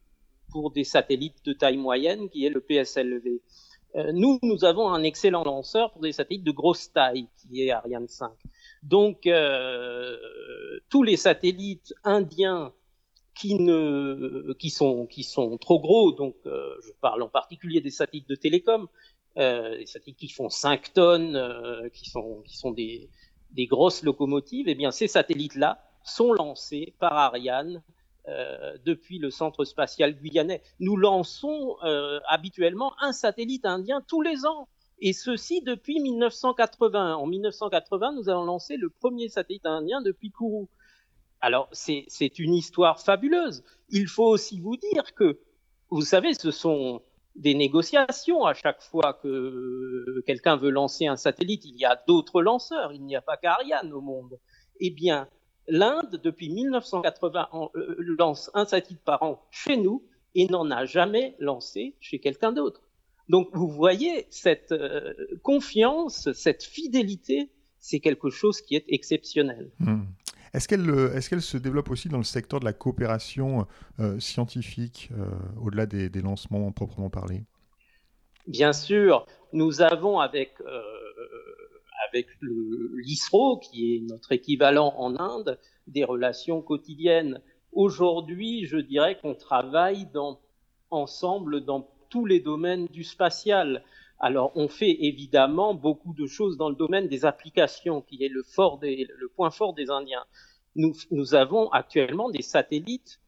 pour 0.52 0.72
des 0.72 0.84
satellites 0.84 1.44
de 1.46 1.54
taille 1.54 1.78
moyenne, 1.78 2.30
qui 2.30 2.46
est 2.46 2.50
le 2.50 2.62
PSLV. 2.62 3.42
nous, 4.14 4.38
nous 4.44 4.66
avons 4.66 4.90
un 4.90 5.04
excellent 5.04 5.44
lanceur 5.44 5.92
pour 5.92 6.02
des 6.02 6.12
satellites 6.12 6.44
de 6.44 6.52
grosse 6.52 6.92
taille, 6.92 7.28
qui 7.38 7.64
est 7.64 7.72
Ariane 7.72 8.08
5. 8.08 8.32
Donc, 8.84 9.30
tous 10.90 11.04
les 11.04 11.18
satellites 11.18 11.94
indiens 12.04 12.74
qui, 13.34 13.56
ne, 13.56 14.54
qui, 14.60 14.70
sont, 14.70 15.06
qui 15.06 15.24
sont 15.24 15.58
trop 15.58 15.80
gros, 15.80 16.12
donc 16.12 16.36
je 16.46 16.92
parle 17.02 17.24
en 17.24 17.30
particulier 17.30 17.82
des 17.82 17.92
satellites 17.92 18.30
de 18.30 18.36
télécom, 18.36 18.88
des 19.36 19.86
satellites 19.86 20.20
qui 20.20 20.30
font 20.30 20.50
5 20.50 20.94
tonnes, 20.94 21.90
qui 21.94 22.10
sont, 22.10 22.42
qui 22.46 22.58
sont 22.58 22.72
des, 22.72 23.10
des 23.58 23.66
grosses 23.66 24.04
locomotives, 24.04 24.70
eh 24.70 24.76
bien 24.76 24.92
ces 24.92 25.08
satellites-là 25.08 25.84
sont 26.04 26.32
lancés 26.32 26.94
par 27.00 27.14
Ariane 27.14 27.84
euh, 28.28 28.78
depuis 28.86 29.18
le 29.18 29.32
centre 29.32 29.66
spatial 29.66 30.14
guyanais. 30.14 30.62
Nous 30.80 30.96
lançons 30.96 31.76
euh, 31.84 32.20
habituellement 32.30 32.94
un 33.02 33.12
satellite 33.12 33.66
indien 33.66 34.02
tous 34.08 34.22
les 34.22 34.46
ans. 34.46 34.70
Et 35.00 35.14
ceci 35.14 35.62
depuis 35.62 36.00
1980. 36.00 37.16
En 37.16 37.26
1980, 37.26 38.14
nous 38.14 38.30
avons 38.30 38.46
lancé 38.46 38.78
le 38.78 38.90
premier 38.90 39.28
satellite 39.28 39.66
indien 39.66 40.02
depuis 40.02 40.32
Kourou. 40.32 40.70
Alors, 41.40 41.70
c'est 41.72 42.40
une 42.40 42.56
histoire 42.56 43.00
fabuleuse. 43.00 43.64
Il 43.90 44.08
faut 44.08 44.26
aussi 44.26 44.60
vous 44.60 44.76
dire 44.76 45.14
que, 45.14 45.40
vous 45.90 46.02
savez, 46.02 46.34
ce 46.34 46.50
sont 46.50 47.02
des 47.38 47.54
négociations 47.54 48.46
à 48.46 48.54
chaque 48.54 48.82
fois 48.82 49.14
que 49.14 50.24
quelqu'un 50.26 50.58
veut 50.58 50.72
lancer 50.72 51.06
un 51.06 51.16
satellite. 51.16 51.66
Il 51.66 51.78
y 51.78 51.86
a 51.86 52.02
d'autres 52.08 52.42
lanceurs, 52.42 52.92
il 52.94 53.04
n'y 53.04 53.16
a 53.16 53.22
pas 53.22 53.38
qu'Ariane 53.38 53.94
au 53.94 54.02
monde. 54.02 54.40
Eh 54.80 54.90
bien, 54.90 55.28
l'Inde, 55.68 56.20
depuis 56.24 56.50
1980, 56.50 57.50
euh, 57.76 57.96
lance 58.20 58.52
un 58.54 58.66
satellite 58.66 59.04
par 59.04 59.24
an 59.24 59.42
chez 59.52 59.78
nous 59.78 60.04
et 60.36 60.48
n'en 60.48 60.70
a 60.72 60.86
jamais 60.86 61.36
lancé 61.40 61.96
chez 62.00 62.20
quelqu'un 62.20 62.52
d'autre. 62.52 62.82
Donc, 63.30 63.50
vous 63.54 63.68
voyez, 63.68 64.26
cette 64.30 64.72
euh, 64.72 65.14
confiance, 65.44 66.32
cette 66.34 66.64
fidélité, 66.64 67.50
c'est 67.80 68.00
quelque 68.00 68.30
chose 68.30 68.62
qui 68.62 68.76
est 68.76 68.86
exceptionnel. 68.88 69.70
Hmm. 69.80 70.04
Est-ce 70.54 70.68
qu'elle 70.68 70.90
euh, 70.90 71.16
est 71.16 71.28
qu'elle 71.28 71.42
se 71.42 71.58
développe 71.58 71.90
aussi 71.90 72.10
dans 72.10 72.18
le 72.18 72.24
secteur 72.24 72.60
de 72.60 72.66
la 72.66 72.74
coopération 72.74 73.68
euh, 74.00 74.20
scientifique, 74.20 75.10
euh, 75.18 75.26
au-delà 75.62 75.86
des, 75.86 76.10
lancements 76.22 76.72
proprement 76.72 77.10
parlés? 77.10 77.44
Bien 78.48 78.74
sûr, 78.74 79.26
nous 79.52 79.82
avons 79.82 80.20
avec, 80.20 80.54
avec 82.10 82.28
l'ISRO, 82.42 83.60
qui 83.60 83.96
est 83.96 84.00
notre 84.10 84.32
équivalent 84.32 84.94
en 84.98 85.20
Inde, 85.20 85.60
des 85.88 86.06
relations 86.06 86.62
quotidiennes. 86.62 87.42
Aujourd'hui, 87.74 88.66
je 88.66 88.78
dirais 88.78 89.18
qu'on 89.22 89.36
travaille 89.36 90.08
ensemble 90.92 91.66
dans 91.66 91.90
tous 92.10 92.26
les 92.26 92.40
domaines 92.40 92.86
du 92.88 93.04
spatial. 93.04 93.84
Alors, 94.20 94.52
on 94.56 94.68
fait 94.68 95.06
évidemment 95.06 95.74
beaucoup 95.74 96.14
de 96.14 96.26
choses 96.26 96.58
dans 96.58 96.70
le 96.70 96.76
domaine 96.76 97.08
des 97.08 97.26
applications, 97.26 98.02
qui 98.02 98.24
est 98.24 98.30
le, 98.30 98.44
point 99.36 99.52
fort 99.52 99.74
des 99.74 99.90
Indiens. 99.90 100.26
Nous, 100.76 101.36
avons 101.36 101.70
actuellement 101.72 102.30
des 102.30 102.42
satellites 102.42 103.20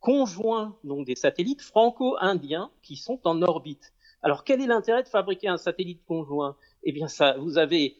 conjoints, 0.00 0.76
donc 0.84 1.06
des 1.06 1.16
satellites 1.16 1.62
franco-indiens 1.62 2.70
qui 2.82 2.96
sont 2.96 3.20
en 3.24 3.42
orbite. 3.42 3.92
Alors, 4.22 4.44
quel 4.44 4.60
est 4.60 4.66
l'intérêt 4.66 5.02
de 5.02 5.08
fabriquer 5.08 5.48
un 5.48 5.56
satellite 5.56 6.04
conjoint? 6.06 6.56
Eh 6.84 6.92
bien, 6.92 7.08
ça, 7.08 7.36
vous 7.38 7.58
avez 7.58 7.96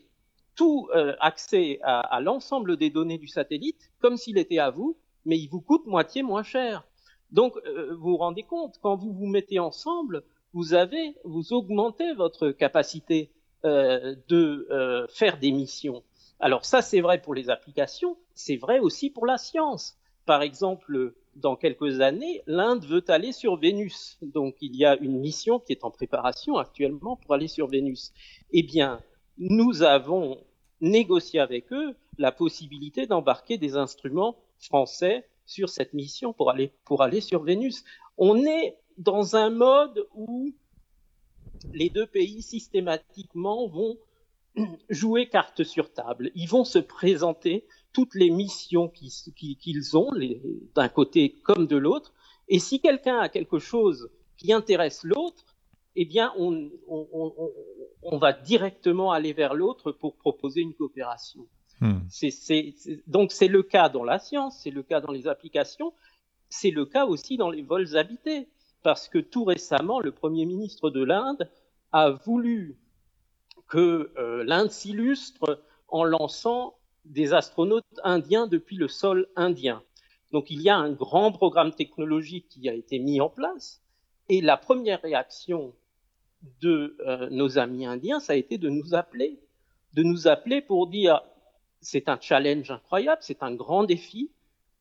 tout 0.55 0.89
euh, 0.95 1.15
accès 1.21 1.81
à, 1.83 2.01
à 2.01 2.21
l'ensemble 2.21 2.77
des 2.77 2.91
données 2.91 3.19
du 3.19 3.27
satellite, 3.27 3.91
comme 4.01 4.17
s'il 4.17 4.39
était 4.39 4.59
à 4.59 4.71
vous, 4.71 4.97
mais 5.25 5.39
il 5.39 5.49
vous 5.49 5.61
coûte 5.61 5.87
moitié 5.87 6.23
moins 6.23 6.43
cher. 6.43 6.85
Donc, 7.31 7.57
euh, 7.67 7.95
vous 7.95 8.11
vous 8.11 8.17
rendez 8.17 8.45
compte, 8.45 8.79
quand 8.81 8.97
vous 8.97 9.13
vous 9.13 9.27
mettez 9.27 9.59
ensemble, 9.59 10.23
vous 10.55 10.73
avez, 10.73 11.17
vous 11.25 11.53
augmentez 11.53 12.15
votre 12.15 12.51
capacité 12.51 13.31
euh, 13.65 14.15
de 14.29 14.67
euh, 14.71 15.07
faire 15.09 15.39
des 15.39 15.51
missions. 15.51 16.03
Alors 16.39 16.65
ça, 16.65 16.81
c'est 16.81 17.01
vrai 17.01 17.21
pour 17.21 17.35
les 17.35 17.51
applications, 17.51 18.17
c'est 18.35 18.57
vrai 18.57 18.79
aussi 18.79 19.11
pour 19.11 19.27
la 19.27 19.37
science. 19.37 19.99
Par 20.27 20.43
exemple, 20.43 21.15
dans 21.37 21.57
quelques 21.57 22.01
années, 22.01 22.43
l'Inde 22.47 22.85
veut 22.85 23.05
aller 23.09 23.33
sur 23.33 23.57
Vénus. 23.57 24.19
Donc 24.23 24.57
il 24.61 24.77
y 24.77 24.85
a 24.85 24.97
une 24.97 25.19
mission 25.19 25.59
qui 25.59 25.73
est 25.73 25.85
en 25.85 25.91
préparation 25.91 26.57
actuellement 26.57 27.17
pour 27.17 27.35
aller 27.35 27.49
sur 27.49 27.67
Vénus. 27.67 28.13
Eh 28.53 28.63
bien, 28.63 29.01
nous 29.39 29.83
avons 29.83 30.39
négocié 30.81 31.41
avec 31.41 31.73
eux 31.73 31.97
la 32.19 32.31
possibilité 32.31 33.07
d'embarquer 33.07 33.59
des 33.59 33.77
instruments 33.77 34.37
français 34.59 35.27
sur 35.47 35.69
cette 35.69 35.95
mission 35.95 36.33
pour 36.33 36.51
aller, 36.51 36.73
pour 36.85 37.03
aller 37.03 37.21
sur 37.21 37.43
Vénus. 37.43 37.85
On 38.17 38.45
est 38.47 38.77
dans 38.99 39.37
un 39.37 39.51
mode 39.51 40.07
où 40.15 40.53
les 41.73 41.91
deux 41.91 42.07
pays 42.07 42.43
systématiquement 42.43 43.69
vont 43.69 43.99
jouer 44.91 45.29
carte 45.29 45.65
sur 45.65 45.93
table. 45.93 46.31
Ils 46.35 46.49
vont 46.49 46.65
se 46.65 46.79
présenter 46.79 47.67
toutes 47.93 48.15
les 48.15 48.31
missions 48.31 48.89
qu'ils 48.89 49.97
ont, 49.97 50.11
d'un 50.75 50.89
côté 50.89 51.33
comme 51.45 51.67
de 51.67 51.77
l'autre. 51.77 52.13
Et 52.49 52.59
si 52.59 52.81
quelqu'un 52.81 53.19
a 53.19 53.29
quelque 53.29 53.59
chose 53.59 54.11
qui 54.37 54.53
intéresse 54.53 55.05
l'autre, 55.05 55.45
eh 55.97 56.05
bien, 56.05 56.33
on, 56.37 58.19
va 58.19 58.33
directement 58.33 59.13
aller 59.13 59.33
vers 59.33 59.55
l'autre 59.55 59.93
pour 59.93 60.17
proposer 60.17 60.61
une 60.61 60.75
coopération. 60.75 61.47
Hmm. 61.81 62.01
donc, 63.07 63.33
c'est 63.33 63.49
le 63.49 63.63
cas 63.63 63.89
dans 63.89 64.05
la 64.05 64.19
science, 64.19 64.61
c'est 64.63 64.71
le 64.71 64.83
cas 64.83 65.01
dans 65.01 65.13
les 65.13 65.27
applications, 65.27 65.93
c'est 66.49 66.71
le 66.71 66.87
cas 66.87 67.07
aussi 67.07 67.37
dans 67.37 67.51
les 67.51 67.63
vols 67.63 67.97
habités 67.97 68.49
parce 68.85 69.09
que 69.09 69.19
tout 69.19 69.45
récemment, 69.45 69.99
le 69.99 70.13
Premier 70.13 70.45
ministre 70.45 70.91
de 70.91 71.03
l'Inde 71.03 71.51
a 71.91 72.11
voulu 72.11 72.79
que 73.67 74.13
euh, 74.19 74.45
l'Inde 74.45 74.71
s'illustre 74.71 75.63
en 75.89 76.05
lançant 76.05 76.77
des 77.07 77.33
astronautes 77.33 77.85
indiens 78.05 78.47
depuis 78.47 78.77
le 78.77 78.89
sol 78.89 79.27
indien. 79.37 79.83
Donc 80.33 80.51
il 80.51 80.61
y 80.61 80.69
a 80.69 80.77
un 80.77 80.93
grand 80.93 81.33
programme 81.33 81.73
technologique 81.73 82.47
qui 82.51 82.69
a 82.69 82.75
été 82.75 82.99
mis 82.99 83.23
en 83.23 83.31
place. 83.31 83.83
Et 84.29 84.43
la 84.43 84.59
première 84.59 85.01
réaction 85.01 85.75
de 86.61 86.97
euh, 87.07 87.31
nos 87.31 87.59
amis 87.59 87.87
indiens, 87.87 88.21
ça 88.21 88.35
a 88.35 88.37
été 88.37 88.59
de 88.59 88.69
nous 88.69 88.95
appeler, 88.95 89.41
de 89.95 90.03
nous 90.03 90.29
appeler 90.29 90.61
pour 90.61 90.89
dire 90.89 91.23
c'est 91.81 92.11
un 92.11 92.19
challenge 92.21 92.71
incroyable, 92.71 93.23
c'est 93.23 93.43
un 93.43 93.55
grand 93.55 93.85
défi, 93.85 94.31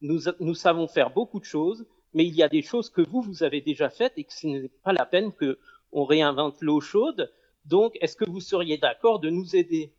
nous, 0.01 0.24
nous 0.41 0.55
savons 0.55 0.88
faire 0.88 1.12
beaucoup 1.12 1.39
de 1.39 1.45
choses, 1.45 1.86
mais 2.13 2.25
il 2.25 2.36
y 2.36 2.43
a 2.43 2.50
des 2.50 2.62
choses 2.62 2.89
que 2.89 3.01
vous, 3.01 3.22
vous 3.22 3.43
avez 3.43 3.62
déjà 3.62 3.89
faites 3.89 4.13
et 4.17 4.24
que 4.24 4.34
ce 4.34 4.48
n'est 4.48 4.70
pas 4.84 4.93
la 4.93 5.05
peine 5.05 5.32
qu'on 5.32 6.05
réinvente 6.05 6.62
l'eau 6.62 6.82
chaude. 6.82 7.32
Donc, 7.65 7.98
est-ce 8.01 8.15
que 8.15 8.29
vous 8.29 8.41
seriez 8.41 8.77
d'accord 8.77 9.20
de 9.20 9.29
nous 9.29 9.55
aider? 9.55 9.93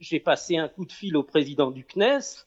J'ai 0.00 0.20
passé 0.20 0.56
un 0.56 0.68
coup 0.68 0.84
de 0.84 0.92
fil 0.92 1.16
au 1.16 1.22
président 1.22 1.70
du 1.70 1.84
CNES 1.84 2.44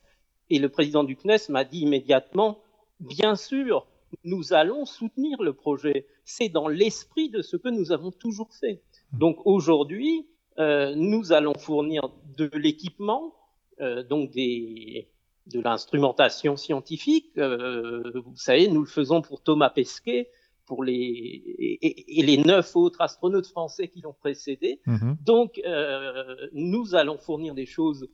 et 0.49 0.59
le 0.59 0.69
président 0.69 1.03
du 1.03 1.15
CNES 1.15 1.49
m'a 1.49 1.63
dit 1.63 1.79
immédiatement, 1.79 2.59
bien 2.99 3.35
sûr, 3.35 3.87
nous 4.23 4.53
allons 4.53 4.85
soutenir 4.85 5.41
le 5.41 5.53
projet. 5.53 6.05
C'est 6.25 6.49
dans 6.49 6.67
l'esprit 6.67 7.29
de 7.29 7.41
ce 7.41 7.57
que 7.57 7.69
nous 7.69 7.91
avons 7.91 8.11
toujours 8.11 8.53
fait. 8.53 8.81
Donc 9.13 9.37
aujourd'hui, 9.45 10.27
euh, 10.59 10.93
nous 10.95 11.31
allons 11.31 11.53
fournir 11.53 12.09
de 12.37 12.49
l'équipement, 12.53 13.33
euh, 13.79 14.03
donc 14.03 14.31
des, 14.31 15.10
de 15.47 15.59
l'instrumentation 15.59 16.55
scientifique. 16.55 17.31
Euh, 17.37 18.21
vous 18.25 18.35
savez, 18.35 18.67
nous 18.67 18.81
le 18.81 18.87
faisons 18.87 19.21
pour 19.21 19.41
Thomas 19.41 19.69
Pesquet, 19.69 20.29
pour 20.65 20.83
les 20.83 21.79
et, 21.81 22.23
les 22.23 22.37
neuf 22.37 22.75
autres 22.75 23.01
astronautes 23.01 23.47
français 23.47 23.87
qui 23.87 24.01
l'ont 24.01 24.13
précédé. 24.13 24.79
Mhm. 24.85 25.17
Donc, 25.23 25.59
euh, 25.65 26.35
nous 26.53 26.95
allons 26.95 27.17
fournir 27.17 27.55
des 27.55 27.65
choses 27.65 28.07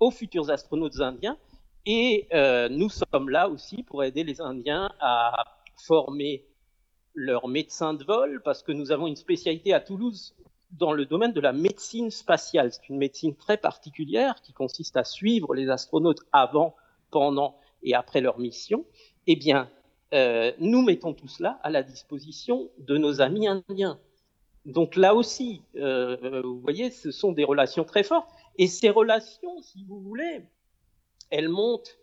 aux 0.00 0.10
futurs 0.10 0.50
astronautes 0.50 1.00
indiens 1.00 1.38
et 1.86 2.28
euh, 2.32 2.68
nous 2.68 2.88
sommes 2.88 3.28
là 3.28 3.48
aussi 3.48 3.82
pour 3.82 4.04
aider 4.04 4.22
les 4.22 4.40
Indiens 4.40 4.92
à 5.00 5.44
former 5.76 6.46
leurs 7.14 7.48
médecins 7.48 7.94
de 7.94 8.04
vol 8.04 8.40
parce 8.44 8.62
que 8.62 8.72
nous 8.72 8.92
avons 8.92 9.06
une 9.06 9.16
spécialité 9.16 9.72
à 9.72 9.80
Toulouse 9.80 10.34
dans 10.72 10.92
le 10.92 11.04
domaine 11.06 11.32
de 11.32 11.40
la 11.40 11.52
médecine 11.52 12.10
spatiale. 12.10 12.72
C'est 12.72 12.88
une 12.88 12.98
médecine 12.98 13.34
très 13.36 13.56
particulière 13.56 14.40
qui 14.42 14.52
consiste 14.52 14.96
à 14.96 15.04
suivre 15.04 15.54
les 15.54 15.68
astronautes 15.68 16.22
avant, 16.32 16.74
pendant 17.10 17.56
et 17.82 17.94
après 17.94 18.20
leur 18.20 18.38
mission. 18.38 18.84
Eh 19.26 19.36
bien, 19.36 19.68
euh, 20.14 20.52
nous 20.58 20.82
mettons 20.82 21.14
tout 21.14 21.28
cela 21.28 21.60
à 21.62 21.70
la 21.70 21.82
disposition 21.82 22.70
de 22.78 22.96
nos 22.96 23.20
amis 23.20 23.46
indiens. 23.46 23.98
Donc 24.64 24.96
là 24.96 25.14
aussi, 25.14 25.62
euh, 25.76 26.42
vous 26.42 26.60
voyez, 26.60 26.90
ce 26.90 27.10
sont 27.10 27.32
des 27.32 27.44
relations 27.44 27.84
très 27.84 28.02
fortes. 28.02 28.30
Et 28.58 28.66
ces 28.66 28.90
relations, 28.90 29.60
si 29.60 29.84
vous 29.84 30.00
voulez, 30.00 30.42
elles 31.30 31.48
montent 31.48 31.98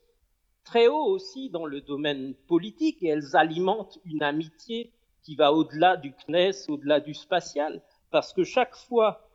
très 0.63 0.87
haut 0.87 1.05
aussi 1.05 1.49
dans 1.49 1.65
le 1.65 1.81
domaine 1.81 2.35
politique 2.47 3.01
et 3.01 3.07
elles 3.07 3.35
alimentent 3.35 3.99
une 4.05 4.21
amitié 4.21 4.91
qui 5.23 5.35
va 5.35 5.53
au-delà 5.53 5.97
du 5.97 6.13
CNES, 6.13 6.69
au-delà 6.69 6.99
du 6.99 7.13
spatial 7.13 7.81
parce 8.11 8.33
que 8.33 8.43
chaque 8.43 8.75
fois 8.75 9.27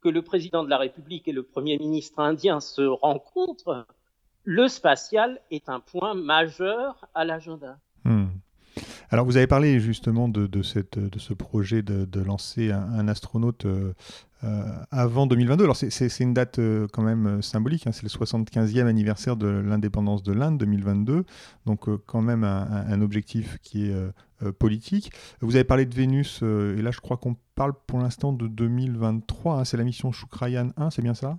que 0.00 0.08
le 0.08 0.22
président 0.22 0.64
de 0.64 0.70
la 0.70 0.78
République 0.78 1.28
et 1.28 1.32
le 1.32 1.42
Premier 1.42 1.78
ministre 1.78 2.18
indien 2.18 2.60
se 2.60 2.82
rencontrent, 2.82 3.86
le 4.44 4.68
spatial 4.68 5.40
est 5.50 5.68
un 5.68 5.80
point 5.80 6.14
majeur 6.14 7.08
à 7.14 7.24
l'agenda. 7.24 7.78
Hmm. 8.04 8.26
Alors 9.12 9.26
vous 9.26 9.36
avez 9.36 9.46
parlé 9.46 9.78
justement 9.78 10.26
de, 10.26 10.62
cette, 10.62 10.98
de 10.98 11.18
ce 11.18 11.34
projet 11.34 11.82
de, 11.82 12.20
lancer 12.22 12.72
un, 12.72 13.08
astronaute 13.08 13.66
euh, 13.66 13.92
euh, 14.42 14.64
avant 14.90 15.26
2022. 15.26 15.64
Alors 15.64 15.76
c'est 15.76 16.20
une 16.20 16.32
date 16.32 16.58
euh, 16.58 16.88
quand 16.90 17.02
même 17.02 17.42
symbolique, 17.42 17.86
hein. 17.86 17.92
c'est 17.92 18.04
le 18.04 18.08
75e 18.08 18.86
anniversaire 18.86 19.36
de 19.36 19.48
l'indépendance 19.48 20.22
de 20.22 20.32
l'Inde 20.32 20.56
2022, 20.56 21.26
donc 21.66 21.90
quand 22.06 22.22
même 22.22 22.42
un, 22.42 23.02
objectif 23.02 23.58
qui 23.62 23.84
est 23.84 23.94
politique. 24.58 25.12
Vous 25.42 25.56
avez 25.56 25.64
parlé 25.64 25.84
de 25.84 25.94
Vénus, 25.94 26.40
et 26.42 26.80
là 26.80 26.90
je 26.90 27.00
crois 27.00 27.18
qu'on 27.18 27.36
parle 27.54 27.74
pour 27.86 27.98
l'instant 27.98 28.32
de 28.32 28.48
2023, 28.48 29.58
hein. 29.58 29.64
c'est 29.66 29.76
la 29.76 29.84
mission 29.84 30.10
Shukrayan 30.10 30.70
1, 30.78 30.88
c'est 30.88 31.02
bien 31.02 31.14
ça? 31.14 31.38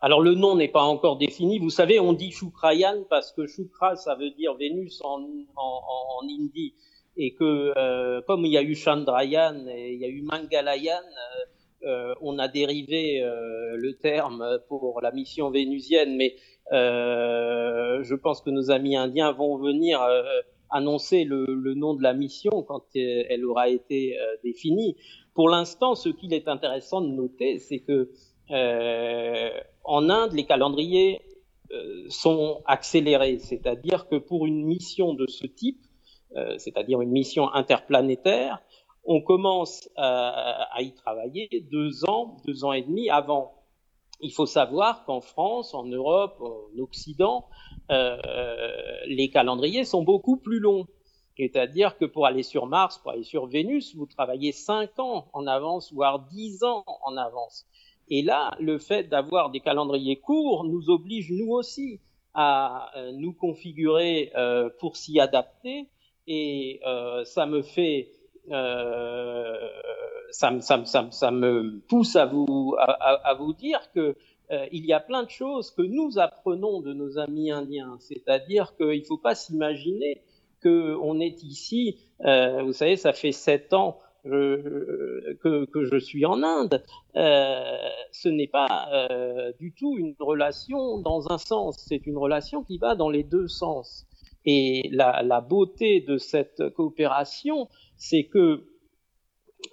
Alors 0.00 0.20
le 0.20 0.34
nom 0.34 0.56
n'est 0.56 0.68
pas 0.68 0.82
encore 0.82 1.16
défini. 1.16 1.58
Vous 1.58 1.70
savez, 1.70 2.00
on 2.00 2.12
dit 2.12 2.30
Shukrayan 2.30 3.04
parce 3.08 3.32
que 3.32 3.46
Shukra, 3.46 3.96
ça 3.96 4.14
veut 4.14 4.30
dire 4.30 4.54
Vénus 4.54 5.00
en, 5.02 5.22
en, 5.56 5.82
en 6.20 6.26
hindi. 6.28 6.74
Et 7.16 7.34
que 7.34 7.72
euh, 7.76 8.20
comme 8.26 8.44
il 8.44 8.52
y 8.52 8.58
a 8.58 8.62
eu 8.62 8.74
Chandrayan 8.74 9.66
et 9.68 9.92
il 9.92 10.00
y 10.00 10.04
a 10.04 10.08
eu 10.08 10.22
Mangalayan, 10.22 10.96
euh, 10.96 11.86
euh 11.86 12.14
on 12.20 12.38
a 12.38 12.48
dérivé 12.48 13.22
euh, 13.22 13.76
le 13.76 13.98
terme 13.98 14.58
pour 14.68 15.00
la 15.02 15.12
mission 15.12 15.50
vénusienne. 15.50 16.16
Mais 16.16 16.36
euh, 16.72 18.02
je 18.02 18.14
pense 18.14 18.40
que 18.40 18.50
nos 18.50 18.70
amis 18.70 18.96
indiens 18.96 19.32
vont 19.32 19.58
venir 19.58 20.00
annoncer 20.70 21.24
le, 21.24 21.44
le, 21.44 21.74
nom 21.74 21.92
de 21.92 22.02
la 22.02 22.14
mission 22.14 22.62
quand 22.62 22.84
elle 22.94 23.44
aura 23.44 23.68
été 23.68 24.16
définie. 24.42 24.96
Pour 25.34 25.48
l'instant, 25.48 25.94
ce 25.94 26.08
qu'il 26.08 26.34
est 26.34 26.48
intéressant 26.48 27.00
de 27.00 27.08
noter, 27.08 27.58
c'est 27.58 27.80
que 27.80 27.92
euh, 27.92 28.10
en 28.50 30.10
Inde, 30.10 30.32
les 30.32 30.44
calendriers 30.44 31.20
euh, 31.72 32.04
sont 32.10 32.60
accélérés, 32.66 33.38
c'est-à-dire 33.38 34.06
que 34.06 34.16
pour 34.16 34.44
une 34.44 34.62
mission 34.62 35.14
de 35.14 35.26
ce 35.26 35.46
type, 35.46 35.80
euh, 36.36 36.58
c'est-à-dire 36.58 37.00
une 37.00 37.10
mission 37.10 37.50
interplanétaire, 37.54 38.60
on 39.04 39.22
commence 39.22 39.88
à, 39.96 40.68
y 40.80 40.92
travailler 40.92 41.48
deux 41.70 42.04
ans, 42.04 42.36
deux 42.46 42.64
ans 42.64 42.72
et 42.74 42.82
demi 42.82 43.08
avant. 43.08 43.54
Il 44.20 44.32
faut 44.32 44.44
savoir 44.44 45.06
qu'en 45.06 45.22
France, 45.22 45.72
en 45.72 45.84
Europe, 45.84 46.36
en 46.40 46.78
Occident, 46.78 47.46
les 47.88 49.30
calendriers 49.32 49.84
sont 49.84 50.02
beaucoup 50.02 50.36
plus 50.36 50.60
longs. 50.60 50.86
C'est-à-dire 51.36 51.96
que 51.96 52.04
pour 52.04 52.26
aller 52.26 52.44
sur 52.44 52.66
Mars, 52.66 52.98
pour 52.98 53.12
aller 53.12 53.24
sur 53.24 53.46
Vénus, 53.46 53.96
vous 53.96 54.06
travaillez 54.06 54.52
cinq 54.52 54.98
ans 54.98 55.26
en 55.32 55.46
avance, 55.46 55.92
voire 55.92 56.20
dix 56.28 56.62
ans 56.62 56.84
en 57.04 57.16
avance. 57.16 57.66
Et 58.08 58.22
là, 58.22 58.54
le 58.60 58.78
fait 58.78 59.04
d'avoir 59.04 59.50
des 59.50 59.60
calendriers 59.60 60.16
courts 60.16 60.64
nous 60.64 60.90
oblige 60.90 61.30
nous 61.30 61.50
aussi 61.50 62.00
à 62.34 62.90
euh, 62.96 63.12
nous 63.12 63.32
configurer 63.32 64.32
euh, 64.36 64.70
pour 64.78 64.96
s'y 64.96 65.20
adapter. 65.20 65.88
Et 66.26 66.80
euh, 66.86 67.24
ça 67.24 67.46
me 67.46 67.62
fait, 67.62 68.10
ça, 70.30 70.50
me 70.50 71.80
pousse 71.88 72.16
à 72.16 72.26
vous, 72.26 72.76
à 72.78 73.34
vous 73.34 73.52
dire 73.54 73.80
que 73.92 74.14
il 74.70 74.84
y 74.84 74.92
a 74.92 75.00
plein 75.00 75.22
de 75.22 75.30
choses 75.30 75.70
que 75.70 75.80
nous 75.80 76.18
apprenons 76.18 76.82
de 76.82 76.92
nos 76.92 77.18
amis 77.18 77.50
indiens. 77.50 77.96
C'est-à-dire 78.00 78.76
qu'il 78.76 79.00
ne 79.00 79.04
faut 79.04 79.16
pas 79.16 79.34
s'imaginer 79.34 80.22
qu'on 80.62 81.18
est 81.20 81.42
ici, 81.42 81.98
vous 82.20 82.72
savez, 82.72 82.96
ça 82.96 83.14
fait 83.14 83.32
sept 83.32 83.72
ans 83.72 83.98
je, 84.24 85.34
que, 85.42 85.84
je 85.84 85.96
suis 85.98 86.24
en 86.24 86.42
Inde, 86.42 86.82
euh, 87.16 87.76
ce 88.12 88.28
n'est 88.28 88.48
pas 88.48 88.88
euh, 88.92 89.52
du 89.58 89.74
tout 89.74 89.96
une 89.98 90.14
relation 90.18 90.98
dans 90.98 91.30
un 91.30 91.38
sens, 91.38 91.84
c'est 91.88 92.06
une 92.06 92.18
relation 92.18 92.62
qui 92.62 92.78
va 92.78 92.94
dans 92.94 93.10
les 93.10 93.24
deux 93.24 93.48
sens. 93.48 94.06
Et 94.44 94.88
la, 94.90 95.40
beauté 95.40 96.00
de 96.00 96.18
cette 96.18 96.70
coopération, 96.70 97.68
c'est 97.96 98.24
que 98.24 98.64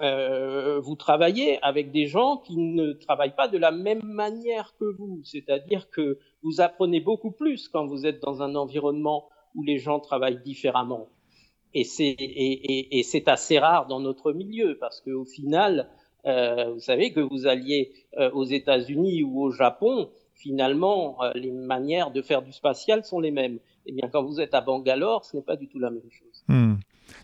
euh, 0.02 0.80
vous 0.80 0.96
travaillez 0.96 1.62
avec 1.64 1.92
des 1.92 2.06
gens 2.06 2.38
qui 2.38 2.58
ne 2.58 2.94
travaillent 2.94 3.36
pas 3.36 3.48
de 3.48 3.58
la 3.58 3.72
même 3.72 4.04
manière 4.04 4.76
que 4.80 4.86
vous, 4.86 5.22
c'est-à-dire 5.24 5.90
que 5.90 6.20
vous 6.44 6.62
apprenez 6.62 7.00
beaucoup 7.00 7.32
plus 7.32 7.68
quand 7.68 7.88
vous 7.88 8.06
êtes 8.06 8.22
dans 8.22 8.44
un 8.44 8.54
environnement 8.54 9.28
où 9.56 9.64
les 9.64 9.80
gens 9.80 10.00
travaillent 10.00 10.44
différemment. 10.44 11.08
Et 11.74 11.84
c'est 11.84 13.28
assez 13.28 13.60
rare 13.60 13.88
dans 13.88 14.00
notre 14.00 14.34
milieu 14.34 14.78
parce 14.80 15.02
qu'au 15.02 15.26
final, 15.26 15.90
euh, 16.26 16.74
vous 16.74 16.80
savez 16.80 17.14
que 17.14 17.20
vous 17.20 17.48
alliez 17.48 17.92
euh, 18.18 18.30
aux 18.32 18.46
États-Unis 18.46 19.24
ou 19.24 19.42
au 19.42 19.52
Japon, 19.52 20.10
finalement, 20.34 21.24
euh, 21.24 21.32
les 21.36 21.52
manières 21.52 22.12
de 22.12 22.22
faire 22.22 22.42
du 22.42 22.52
spatial 22.52 23.04
sont 23.06 23.20
les 23.20 23.32
mêmes. 23.32 23.60
Eh 23.86 23.92
bien, 23.92 24.10
quand 24.12 24.24
vous 24.24 24.40
êtes 24.40 24.54
à 24.54 24.62
Bangalore, 24.62 25.26
ce 25.26 25.38
n'est 25.38 25.44
pas 25.44 25.56
du 25.56 25.68
tout 25.68 25.80
la 25.80 25.90
même 25.90 26.10
chose. 26.12 26.44
Hmm. 26.48 26.76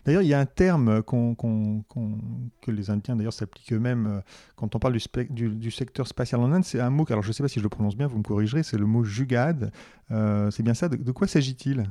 D'ailleurs, 0.04 0.22
il 0.22 0.28
y 0.28 0.34
a 0.34 0.40
un 0.40 0.46
terme 0.46 1.02
que 1.02 2.70
les 2.72 2.90
Indiens 2.90 3.14
d'ailleurs 3.14 3.32
s'appliquent 3.32 3.72
eux-mêmes 3.72 4.20
quand 4.56 4.74
on 4.74 4.80
parle 4.80 4.96
du, 5.30 5.70
secteur 5.70 6.08
spatial 6.08 6.40
en 6.40 6.52
Inde. 6.52 6.64
C'est 6.64 6.80
un 6.80 6.90
mot, 6.90 7.04
alors 7.08 7.22
je 7.22 7.28
ne 7.28 7.32
sais 7.32 7.44
pas 7.44 7.48
si 7.48 7.60
je 7.60 7.62
le 7.62 7.68
prononce 7.68 7.96
bien, 7.96 8.08
vous 8.08 8.18
me 8.18 8.24
corrigerez, 8.24 8.64
c'est 8.64 8.78
le 8.78 8.86
mot 8.86 9.04
jugad. 9.04 9.70
C'est 10.10 10.64
bien 10.64 10.74
ça 10.74 10.88
de 10.88 11.12
quoi 11.12 11.28
s'agit-il? 11.28 11.88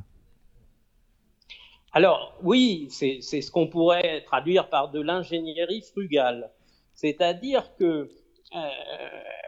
Alors 1.96 2.36
oui, 2.42 2.88
c'est 2.90 3.22
ce 3.22 3.50
qu'on 3.50 3.68
pourrait 3.68 4.22
traduire 4.26 4.68
par 4.68 4.90
de 4.90 5.00
l'ingénierie 5.00 5.80
frugale. 5.80 6.52
C'est-à-dire 6.92 7.74
que, 7.76 8.10
euh, 8.54 8.68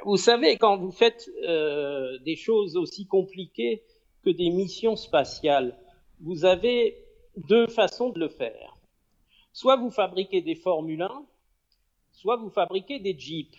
vous 0.07 0.17
savez, 0.17 0.57
quand 0.57 0.79
vous 0.79 0.91
faites 0.91 1.29
euh, 1.47 2.17
des 2.21 2.37
choses 2.37 2.75
aussi 2.79 3.07
compliquées 3.07 3.83
que 4.25 4.31
des 4.31 4.49
missions 4.49 4.97
spatiales, 4.97 5.77
vous 6.23 6.47
avez 6.47 6.97
deux 7.37 7.67
façons 7.67 8.09
de 8.09 8.19
le 8.19 8.31
faire. 8.31 8.79
Soit 9.53 9.77
vous 9.77 9.91
fabriquez 9.91 10.41
des 10.41 10.55
Formule 10.55 11.03
1, 11.03 11.27
soit 12.13 12.39
vous 12.39 12.49
fabriquez 12.49 12.99
des 12.99 13.15
Jeeps. 13.19 13.59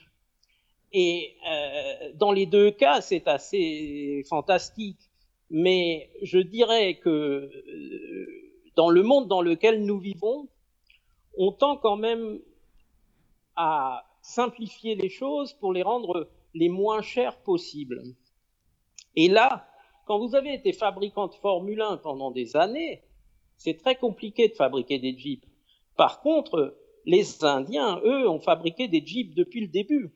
Et 0.94 1.36
euh, 1.48 2.12
dans 2.16 2.32
les 2.32 2.48
deux 2.48 2.72
cas, 2.72 3.02
c'est 3.02 3.28
assez 3.28 4.24
fantastique. 4.28 5.12
Mais 5.52 6.10
je 6.24 6.40
dirais 6.40 6.96
que 6.96 7.52
dans 8.80 8.90
le 8.90 9.04
monde 9.04 9.28
dans 9.28 9.42
lequel 9.42 9.84
nous 9.84 10.00
vivons, 10.00 10.48
on 11.38 11.52
tend 11.52 11.76
quand 11.76 11.98
même 11.98 12.40
à 13.58 14.06
simplifier 14.22 14.96
les 14.96 15.10
choses 15.10 15.52
pour 15.52 15.74
les 15.74 15.84
rendre 15.84 16.30
les 16.54 16.70
moins 16.70 17.02
chères 17.02 17.42
possibles. 17.42 18.02
Et 19.18 19.28
là, 19.28 19.68
quand 20.06 20.18
vous 20.18 20.34
avez 20.34 20.54
été 20.54 20.72
fabricant 20.72 21.28
de 21.28 21.34
Formule 21.34 21.82
1 21.82 21.98
pendant 21.98 22.32
des 22.32 22.56
années, 22.56 23.04
c'est 23.58 23.76
très 23.76 23.98
compliqué 23.98 24.48
de 24.48 24.54
fabriquer 24.54 24.98
des 24.98 25.18
Jeeps. 25.18 25.46
Par 25.98 26.22
contre, 26.22 26.78
les 27.04 27.44
Indiens, 27.44 28.00
eux, 28.06 28.30
ont 28.30 28.40
fabriqué 28.40 28.88
des 28.88 29.06
Jeeps 29.06 29.36
depuis 29.36 29.60
le 29.60 29.68
début. 29.68 30.14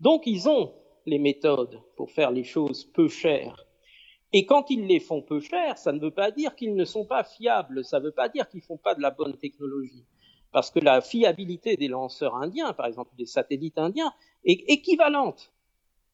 Donc, 0.00 0.22
ils 0.24 0.48
ont 0.48 0.72
les 1.04 1.18
méthodes 1.18 1.82
pour 1.94 2.10
faire 2.10 2.30
les 2.30 2.44
choses 2.44 2.86
peu 2.86 3.08
chères. 3.08 3.67
Et 4.32 4.44
quand 4.44 4.70
ils 4.70 4.86
les 4.86 5.00
font 5.00 5.22
peu 5.22 5.40
cher, 5.40 5.78
ça 5.78 5.92
ne 5.92 6.00
veut 6.00 6.10
pas 6.10 6.30
dire 6.30 6.54
qu'ils 6.54 6.74
ne 6.74 6.84
sont 6.84 7.04
pas 7.04 7.24
fiables, 7.24 7.84
ça 7.84 7.98
ne 7.98 8.04
veut 8.04 8.12
pas 8.12 8.28
dire 8.28 8.48
qu'ils 8.48 8.60
font 8.60 8.76
pas 8.76 8.94
de 8.94 9.00
la 9.00 9.10
bonne 9.10 9.36
technologie. 9.36 10.04
Parce 10.52 10.70
que 10.70 10.80
la 10.80 11.00
fiabilité 11.00 11.76
des 11.76 11.88
lanceurs 11.88 12.34
indiens, 12.34 12.72
par 12.72 12.86
exemple 12.86 13.10
des 13.16 13.26
satellites 13.26 13.78
indiens, 13.78 14.12
est 14.44 14.68
équivalente 14.70 15.52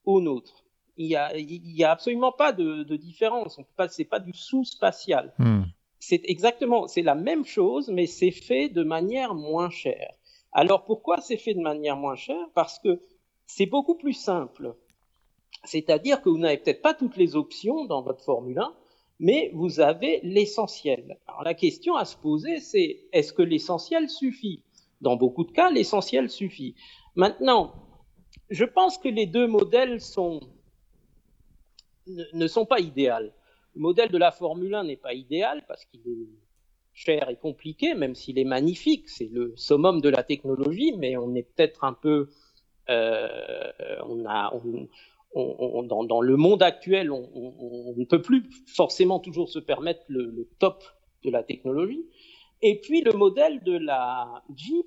aux 0.05 0.21
nôtres. 0.21 0.65
Il 0.97 1.07
n'y 1.07 1.17
a, 1.17 1.89
a 1.89 1.93
absolument 1.93 2.33
pas 2.33 2.53
de, 2.53 2.85
de 2.85 2.97
différence. 2.97 3.57
Ce 3.57 4.03
n'est 4.03 4.09
pas 4.09 4.21
du 4.21 4.33
sous-spatial. 4.33 5.33
Hmm. 5.39 5.63
C'est 5.99 6.23
exactement, 6.25 6.87
c'est 6.87 7.03
la 7.03 7.15
même 7.15 7.45
chose, 7.45 7.89
mais 7.89 8.07
c'est 8.07 8.31
fait 8.31 8.69
de 8.69 8.85
manière 8.85 9.35
moins 9.35 9.71
chère. 9.71 10.15
Alors 10.53 10.85
pourquoi 10.85 11.21
c'est 11.21 11.37
fait 11.37 11.55
de 11.55 11.61
manière 11.61 11.97
moins 11.97 12.15
chère? 12.15 12.47
Parce 12.55 12.79
que 12.79 13.01
c'est 13.47 13.67
beaucoup 13.67 13.97
plus 13.97 14.13
simple 14.13 14.77
c'est-à-dire 15.65 16.23
que 16.23 16.29
vous 16.29 16.39
n'avez 16.39 16.59
peut-être 16.59 16.83
pas 16.83 16.95
toutes 16.95 17.17
les 17.17 17.37
options 17.37 17.85
dans 17.85 18.03
votre 18.03 18.23
Formule 18.23 18.59
1, 18.59 18.75
mais 19.21 19.51
vous 19.55 19.81
avez 19.81 20.21
l'essentiel. 20.23 21.19
Alors 21.27 21.45
la 21.45 21.55
question 21.55 21.97
à 21.97 22.05
se 22.05 22.17
poser, 22.17 22.61
c'est 22.61 23.05
est-ce 23.13 23.33
que 23.33 23.43
l'essentiel 23.43 24.09
suffit? 24.09 24.63
Dans 25.01 25.17
beaucoup 25.17 25.45
de 25.45 25.53
cas, 25.53 25.71
l'essentiel 25.71 26.31
suffit. 26.31 26.75
Maintenant, 27.15 27.75
je 28.51 28.65
pense 28.65 28.99
que 28.99 29.09
les 29.09 29.27
deux 29.27 29.47
modèles 29.47 29.99
ne, 32.07 32.47
sont 32.47 32.67
pas 32.67 32.81
idéaux. 32.81 33.31
Le 33.75 33.81
modèle 33.81 34.11
de 34.11 34.19
la 34.19 34.31
Formule 34.31 34.75
1 34.75 34.85
n'est 34.85 34.97
pas 34.97 35.15
idéal 35.15 35.65
parce 35.67 35.85
qu'il 35.85 36.01
est 36.01 36.29
cher 36.93 37.29
et 37.29 37.37
compliqué, 37.37 37.95
même 37.95 38.15
s'il 38.15 38.39
est 38.39 38.45
magnifique. 38.45 39.09
C'est 39.09 39.31
le 39.33 39.53
summum 39.57 40.01
de 40.01 40.09
la 40.09 40.23
technologie, 40.23 40.93
mais 40.97 41.17
on 41.17 41.35
est 41.35 41.43
peut-être 41.43 41.85
un 41.85 41.93
peu, 41.93 42.31
euh, 42.89 43.73
on 44.07 44.25
a, 44.27 44.53
dans, 45.35 46.21
le 46.21 46.37
monde 46.37 46.63
actuel, 46.63 47.11
on, 47.11 47.95
ne 47.97 48.05
peut 48.05 48.23
plus 48.23 48.49
forcément 48.67 49.19
toujours 49.19 49.49
se 49.49 49.59
permettre 49.59 50.05
le, 50.09 50.49
top 50.59 50.85
de 51.25 51.31
la 51.31 51.43
technologie. 51.43 52.05
Et 52.63 52.81
puis 52.81 53.03
le 53.03 53.13
modèle 53.13 53.63
de 53.65 53.77
la 53.77 54.43
Jeep 54.55 54.87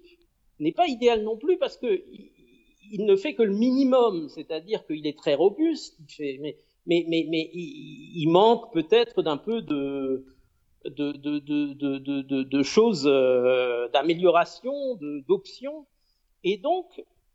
n'est 0.60 0.72
pas 0.72 0.88
idéal 0.88 1.24
non 1.24 1.38
plus 1.38 1.58
parce 1.58 1.78
que 1.78 2.04
il, 2.90 3.06
ne 3.06 3.16
fait 3.18 3.36
que 3.36 3.44
le 3.44 3.54
minimum, 3.54 4.30
c'est-à-dire 4.30 4.86
qu'il 4.86 5.06
est 5.06 5.18
très 5.18 5.36
robuste, 5.36 6.00
mais, 6.20 6.58
il, 6.90 8.28
manque 8.30 8.72
peut-être 8.72 9.22
d'un 9.22 9.36
peu 9.36 9.62
de, 9.62 10.24
choses, 12.64 13.04
d'amélioration, 13.92 14.98
d'options. 15.28 15.86
Et 16.46 16.58
donc, 16.58 16.86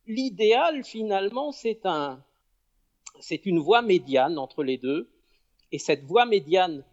l'idéal, 0.07 0.83
finalement, 0.85 1.53
c'est 1.53 1.85
un, 1.85 2.25
c'est 3.23 3.47
une 3.47 3.59
voie 3.59 3.83
médiane 3.83 4.39
entre 4.39 4.63
les 4.63 4.77
deux. 4.77 5.09
Et 5.71 5.79
cette 5.79 6.05
voie 6.05 6.27
médiane, 6.27 6.85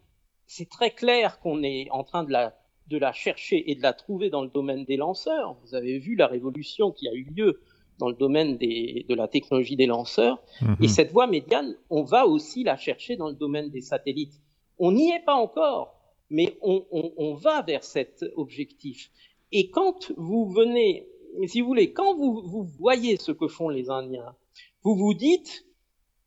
c'est 0.46 0.68
très 0.68 0.90
clair 0.90 1.40
qu'on 1.40 1.62
est 1.62 1.90
en 1.90 2.04
train 2.04 2.24
de 2.24 2.30
la, 2.30 2.56
de 2.88 2.96
la 2.96 3.12
chercher 3.12 3.70
et 3.70 3.74
de 3.74 3.82
la 3.82 3.92
trouver 3.92 4.30
dans 4.30 4.42
le 4.42 4.48
domaine 4.48 4.84
des 4.84 4.96
lanceurs. 4.96 5.56
Vous 5.64 5.74
avez 5.74 5.98
vu 5.98 6.14
la 6.14 6.26
révolution 6.26 6.92
qui 6.92 7.08
a 7.08 7.12
eu 7.12 7.24
lieu 7.24 7.60
dans 7.98 8.08
le 8.08 8.14
domaine 8.14 8.56
des, 8.56 9.04
de 9.08 9.14
la 9.14 9.28
technologie 9.28 9.76
des 9.76 9.86
lanceurs. 9.86 10.42
Mhm. 10.62 10.76
Et 10.80 10.88
cette 10.88 11.12
voie 11.12 11.26
médiane, 11.26 11.76
on 11.90 12.02
va 12.02 12.26
aussi 12.26 12.64
la 12.64 12.76
chercher 12.76 13.16
dans 13.16 13.28
le 13.28 13.34
domaine 13.34 13.70
des 13.70 13.82
satellites. 13.82 14.40
On 14.78 14.92
n'y 14.92 15.10
est 15.10 15.24
pas 15.24 15.34
encore, 15.34 16.00
mais 16.30 16.56
on, 16.62 16.86
on, 16.90 17.12
on, 17.18 17.34
va 17.34 17.60
vers 17.62 17.84
cet 17.84 18.24
objectif. 18.36 19.10
Et 19.52 19.68
quand 19.68 20.12
vous 20.16 20.48
venez, 20.48 21.06
si 21.46 21.60
vous 21.60 21.66
voulez, 21.66 21.92
quand 21.92 22.16
vous, 22.16 22.40
vous 22.42 22.64
voyez 22.64 23.18
ce 23.18 23.32
que 23.32 23.48
font 23.48 23.68
les 23.68 23.90
Indiens, 23.90 24.34
vous 24.82 24.94
vous 24.94 25.12
dites, 25.12 25.66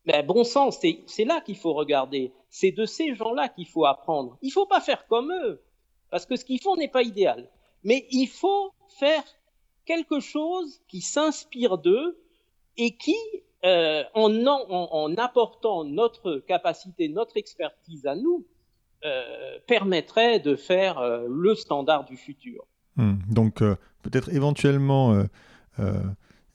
ben, 0.06 0.24
bon 0.24 0.44
sang, 0.44 0.70
c'est 0.70 1.24
là 1.24 1.40
qu'il 1.40 1.56
faut 1.56 1.72
regarder. 1.72 2.32
C'est 2.50 2.72
de 2.72 2.84
ces 2.84 3.14
gens-là 3.14 3.48
qu'il 3.48 3.66
faut 3.66 3.86
apprendre. 3.86 4.36
Il 4.42 4.48
ne 4.48 4.52
faut 4.52 4.66
pas 4.66 4.80
faire 4.80 5.06
comme 5.06 5.32
eux, 5.32 5.62
parce 6.10 6.26
que 6.26 6.36
ce 6.36 6.44
qu'ils 6.44 6.60
font 6.60 6.76
n'est 6.76 6.88
pas 6.88 7.02
idéal. 7.02 7.48
Mais 7.84 8.06
il 8.10 8.26
faut 8.26 8.72
faire 8.98 9.24
quelque 9.86 10.20
chose 10.20 10.80
qui 10.88 11.00
s'inspire 11.00 11.78
d'eux 11.78 12.18
et 12.76 12.96
qui, 12.96 13.16
euh, 13.64 14.02
en, 14.14 14.46
en, 14.46 15.16
apportant 15.16 15.84
notre 15.84 16.36
capacité, 16.38 17.08
notre 17.08 17.36
expertise 17.36 18.06
à 18.06 18.14
nous, 18.14 18.46
euh, 19.04 19.58
permettrait 19.66 20.38
de 20.38 20.56
faire 20.56 20.98
euh, 20.98 21.26
le 21.28 21.54
standard 21.54 22.04
du 22.04 22.16
futur. 22.16 22.64
Hmm. 22.96 23.14
donc 23.28 23.58
peut-être 24.02 24.32
éventuellement 24.32 25.24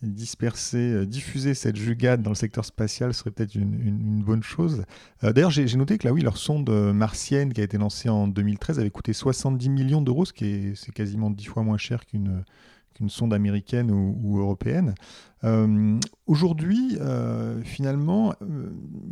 disperser, 0.02 0.94
euh, 0.94 1.06
diffuser 1.06 1.54
cette 1.54 1.76
jugade 1.76 2.22
dans 2.22 2.32
le 2.32 2.36
secteur 2.36 2.66
spatial 2.66 3.14
serait 3.14 3.32
peut-être 3.32 3.56
une, 3.56 4.24
bonne 4.24 4.44
chose. 4.44 4.84
Euh, 5.24 5.34
d'ailleurs, 5.34 5.52
j'ai 5.52 5.66
noté 5.76 5.98
que 5.98 6.08
là, 6.08 6.14
oui, 6.14 6.22
leur 6.22 6.38
sonde 6.38 6.70
martienne 6.94 7.54
qui 7.54 7.62
a 7.62 7.64
été 7.64 7.78
lancée 7.78 8.10
en 8.10 8.28
2013 8.28 8.80
avait 8.80 8.90
coûté 8.90 9.14
70 9.14 9.70
millions 9.70 10.02
d'euros, 10.02 10.26
ce 10.26 10.34
qui 10.34 10.46
est, 10.46 10.76
c'est 10.76 10.94
quasiment 10.94 11.30
10 11.30 11.46
fois 11.46 11.64
moins 11.64 11.78
cher 11.78 12.06
qu'une 12.06 12.44
qu'une 13.00 13.10
sonde 13.10 13.34
américaine 13.34 13.92
ou, 13.92 14.38
européenne. 14.38 14.94
Euh, 15.46 15.98
aujourd'hui, 16.28 16.98
finalement, 17.64 18.36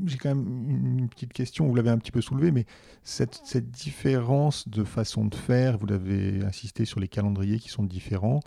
j'ai 0.06 0.18
quand 0.18 0.30
même 0.30 0.70
une, 0.70 1.10
petite 1.10 1.34
question, 1.34 1.66
vous 1.66 1.76
l'avez 1.76 1.90
un 1.90 1.98
petit 1.98 2.12
peu 2.12 2.22
soulevé, 2.22 2.52
mais 2.52 2.66
cette, 3.04 3.40
cette, 3.46 3.72
différence 3.72 4.68
de 4.68 4.84
façon 4.84 5.26
de 5.26 5.34
faire, 5.34 5.78
vous 5.78 5.88
l'avez 5.88 6.44
insisté 6.44 6.86
sur 6.86 7.00
les 7.00 7.08
calendriers 7.08 7.60
qui 7.60 7.70
sont 7.70 7.84
différents, 7.84 8.42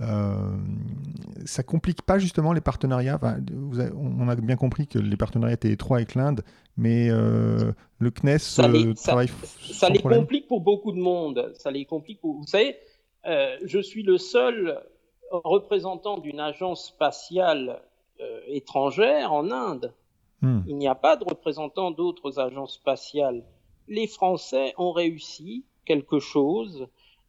euh, 0.00 0.34
ça 1.44 1.62
complique 1.62 2.02
pas 2.02 2.18
justement 2.18 2.52
les 2.52 2.60
partenariats? 2.60 3.20
on 3.94 4.28
a 4.28 4.36
bien 4.36 4.56
compris 4.56 4.86
que 4.86 4.98
les 4.98 5.16
partenariats 5.16 5.54
étaient 5.54 5.70
étroits 5.70 5.98
avec 5.98 6.14
l'Inde, 6.14 6.42
mais 6.76 7.08
euh, 7.10 7.72
le 7.98 8.10
CNES 8.10 8.38
ça 8.38 8.68
les, 8.68 8.86
euh, 8.86 8.94
travaille. 8.94 9.30
Ça, 9.72 9.90
les 9.90 10.00
complique 10.00 10.48
pour 10.48 10.60
beaucoup 10.60 10.92
de 10.92 10.98
monde. 10.98 11.52
Ça 11.58 11.70
les 11.70 11.84
complique. 11.84 12.20
Vous 12.22 12.44
savez, 12.46 12.76
je 13.24 13.80
suis 13.80 14.02
le 14.02 14.18
seul 14.18 14.82
représentant 15.30 16.18
d'une 16.18 16.40
agence 16.40 16.88
spatiale 16.88 17.82
étrangère 18.46 19.32
en 19.32 19.50
Inde. 19.50 19.94
Hmm. 20.40 20.60
Il 20.66 20.76
n'y 20.76 20.88
a 20.88 20.94
pas 20.94 21.16
de 21.16 21.24
représentant 21.24 21.90
d'autres 21.90 22.38
agences 22.38 22.74
spatiales. 22.74 23.44
Les 23.88 24.06
Français 24.06 24.74
ont 24.76 24.92
réussi 24.92 25.64
quelque 25.84 26.18
chose 26.18 26.88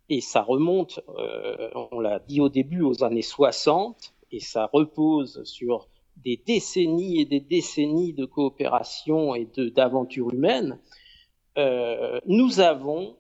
et 0.10 0.22
ça 0.22 0.42
remonte, 0.42 1.00
euh, 1.18 1.70
on 1.92 2.00
l'a 2.00 2.20
dit 2.20 2.42
au 2.42 2.50
début, 2.50 2.82
aux 2.82 3.04
années 3.04 3.22
60, 3.22 4.14
et 4.32 4.40
ça 4.40 4.70
repose 4.72 5.44
sur 5.44 5.88
des 6.18 6.38
décennies 6.46 7.22
et 7.22 7.26
des 7.26 7.40
décennies 7.40 8.14
de 8.14 8.26
coopération 8.26 9.34
et 9.34 9.48
d'aventure 9.76 10.32
humaine, 10.32 10.80
euh, 11.58 12.20
nous 12.26 12.60
avons 12.60 13.16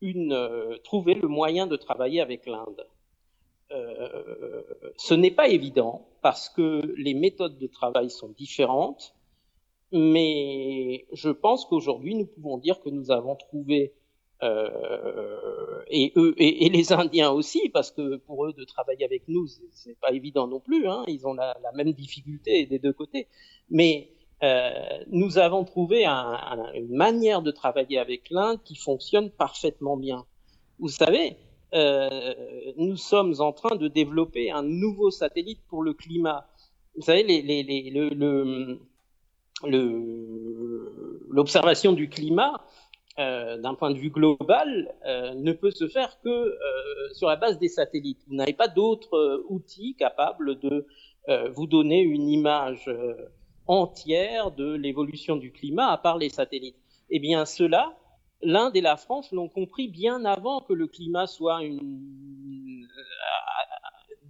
une, 0.00 0.32
euh, 0.32 0.76
trouvé 0.84 1.14
le 1.14 1.28
moyen 1.28 1.66
de 1.66 1.76
travailler 1.76 2.20
avec 2.20 2.46
l'Inde. 2.46 2.86
ce 4.96 5.14
n'est 5.14 5.30
pas 5.30 5.48
évident 5.48 6.08
parce 6.22 6.48
que 6.48 6.92
les 6.96 7.14
méthodes 7.14 7.58
de 7.58 7.68
travail 7.68 8.10
sont 8.10 8.30
différentes, 8.30 9.14
mais 9.92 11.06
je 11.12 11.30
pense 11.30 11.64
qu'aujourd'hui, 11.66 12.14
nous 12.16 12.26
pouvons 12.26 12.58
dire 12.58 12.80
que 12.80 12.90
nous 12.90 13.10
avons 13.12 13.36
trouvé 13.36 13.94
euh, 14.42 15.82
et 15.88 16.12
eux 16.16 16.34
et, 16.38 16.68
les 16.70 16.92
Indiens 16.92 17.30
aussi, 17.30 17.68
parce 17.68 17.90
que 17.90 18.16
pour 18.16 18.46
eux 18.46 18.52
de 18.52 18.64
travailler 18.64 19.04
avec 19.04 19.28
nous, 19.28 19.46
c'est 19.72 19.98
pas 20.00 20.12
évident 20.12 20.46
non 20.46 20.60
plus. 20.60 20.88
Hein, 20.88 21.04
ils 21.08 21.26
ont 21.26 21.34
la, 21.34 21.56
la, 21.62 21.72
même 21.72 21.92
difficulté 21.92 22.64
des 22.66 22.78
deux 22.78 22.92
côtés. 22.92 23.26
Mais 23.68 24.10
euh, 24.14 24.19
nous 24.42 25.38
avons 25.38 25.64
trouvé 25.64 26.06
un, 26.06 26.72
une 26.74 26.94
manière 26.94 27.42
de 27.42 27.50
travailler 27.50 27.98
avec 27.98 28.30
l'Inde 28.30 28.58
qui 28.64 28.74
fonctionne 28.74 29.30
parfaitement 29.30 29.96
bien. 29.96 30.24
Vous 30.78 30.88
savez, 30.88 31.36
euh, 31.74 32.34
nous 32.76 32.96
sommes 32.96 33.34
en 33.38 33.52
train 33.52 33.76
de 33.76 33.88
développer 33.88 34.50
un 34.50 34.62
nouveau 34.62 35.10
satellite 35.10 35.60
pour 35.68 35.82
le 35.82 35.94
climat. 35.94 36.46
Vous 36.96 37.02
savez, 37.02 37.24
l'observation 41.28 41.92
du 41.92 42.08
climat, 42.08 42.64
euh, 43.18 43.58
d'un 43.58 43.74
point 43.74 43.90
de 43.90 43.98
vue 43.98 44.10
global, 44.10 44.94
euh, 45.06 45.34
ne 45.34 45.52
peut 45.52 45.70
se 45.70 45.86
faire 45.86 46.20
que 46.22 46.28
euh, 46.28 46.56
sur 47.12 47.28
la 47.28 47.36
base 47.36 47.58
des 47.58 47.68
satellites. 47.68 48.20
Vous 48.26 48.34
n'avez 48.34 48.52
pas 48.52 48.68
d'autres 48.68 49.44
outils 49.48 49.94
capables 49.96 50.58
de 50.60 50.86
vous 51.54 51.68
donner 51.68 52.00
une 52.00 52.28
image 52.28 52.90
entière 53.70 54.50
de 54.50 54.74
l'évolution 54.74 55.36
du 55.36 55.52
climat 55.52 55.92
à 55.92 55.96
part 55.96 56.18
les 56.18 56.28
satellites. 56.28 56.76
Eh 57.08 57.20
bien, 57.20 57.44
cela, 57.44 57.96
l'Inde 58.42 58.74
et 58.74 58.80
la 58.80 58.96
France 58.96 59.30
l'ont 59.30 59.48
compris 59.48 59.86
bien 59.86 60.24
avant 60.24 60.60
que 60.60 60.72
le 60.72 60.88
climat 60.88 61.28
soit 61.28 61.60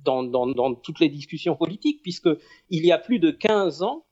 dans, 0.04 0.22
dans 0.22 0.74
toutes 0.74 1.00
les 1.00 1.08
discussions 1.08 1.56
politiques, 1.56 2.02
puisque 2.02 2.28
il 2.68 2.84
y 2.84 2.92
a 2.92 2.98
plus 2.98 3.18
de 3.18 3.30
15 3.30 3.82
ans, 3.82 4.04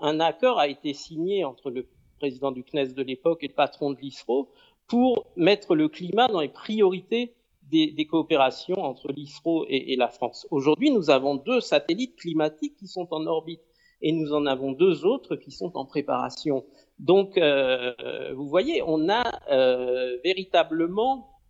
un 0.00 0.20
accord 0.20 0.58
a 0.58 0.68
été 0.68 0.92
signé 0.92 1.44
entre 1.44 1.70
le 1.70 1.88
président 2.18 2.52
du 2.52 2.62
CNES 2.62 2.92
de 2.92 3.02
l'époque 3.02 3.42
et 3.42 3.48
le 3.48 3.54
patron 3.54 3.90
de 3.90 3.98
l'ISRO, 4.00 4.50
pour 4.86 5.24
mettre 5.36 5.74
le 5.74 5.88
climat 5.88 6.28
dans 6.28 6.42
les 6.42 6.48
priorités 6.48 7.34
des, 7.70 8.06
coopérations 8.06 8.78
entre 8.84 9.10
l'ISRO 9.10 9.64
et, 9.68 9.96
la 9.96 10.08
France. 10.08 10.46
Aujourd'hui, 10.50 10.90
nous 10.90 11.08
avons 11.08 11.36
deux 11.36 11.60
satellites 11.60 12.16
climatiques 12.16 12.76
qui 12.76 12.86
sont 12.86 13.08
en 13.12 13.26
orbite 13.26 13.62
et 14.04 14.12
nous 14.12 14.34
en 14.34 14.44
avons 14.44 14.72
deux 14.72 15.06
autres 15.06 15.34
qui 15.34 15.50
sont 15.50 15.72
en 15.78 15.86
préparation. 15.86 16.66
Donc, 16.98 17.38
euh, 17.38 17.94
vous 18.34 18.46
voyez, 18.46 18.82
on 18.82 19.08
a 19.08 19.24
euh, 19.50 20.18
véritablement, 20.22 21.40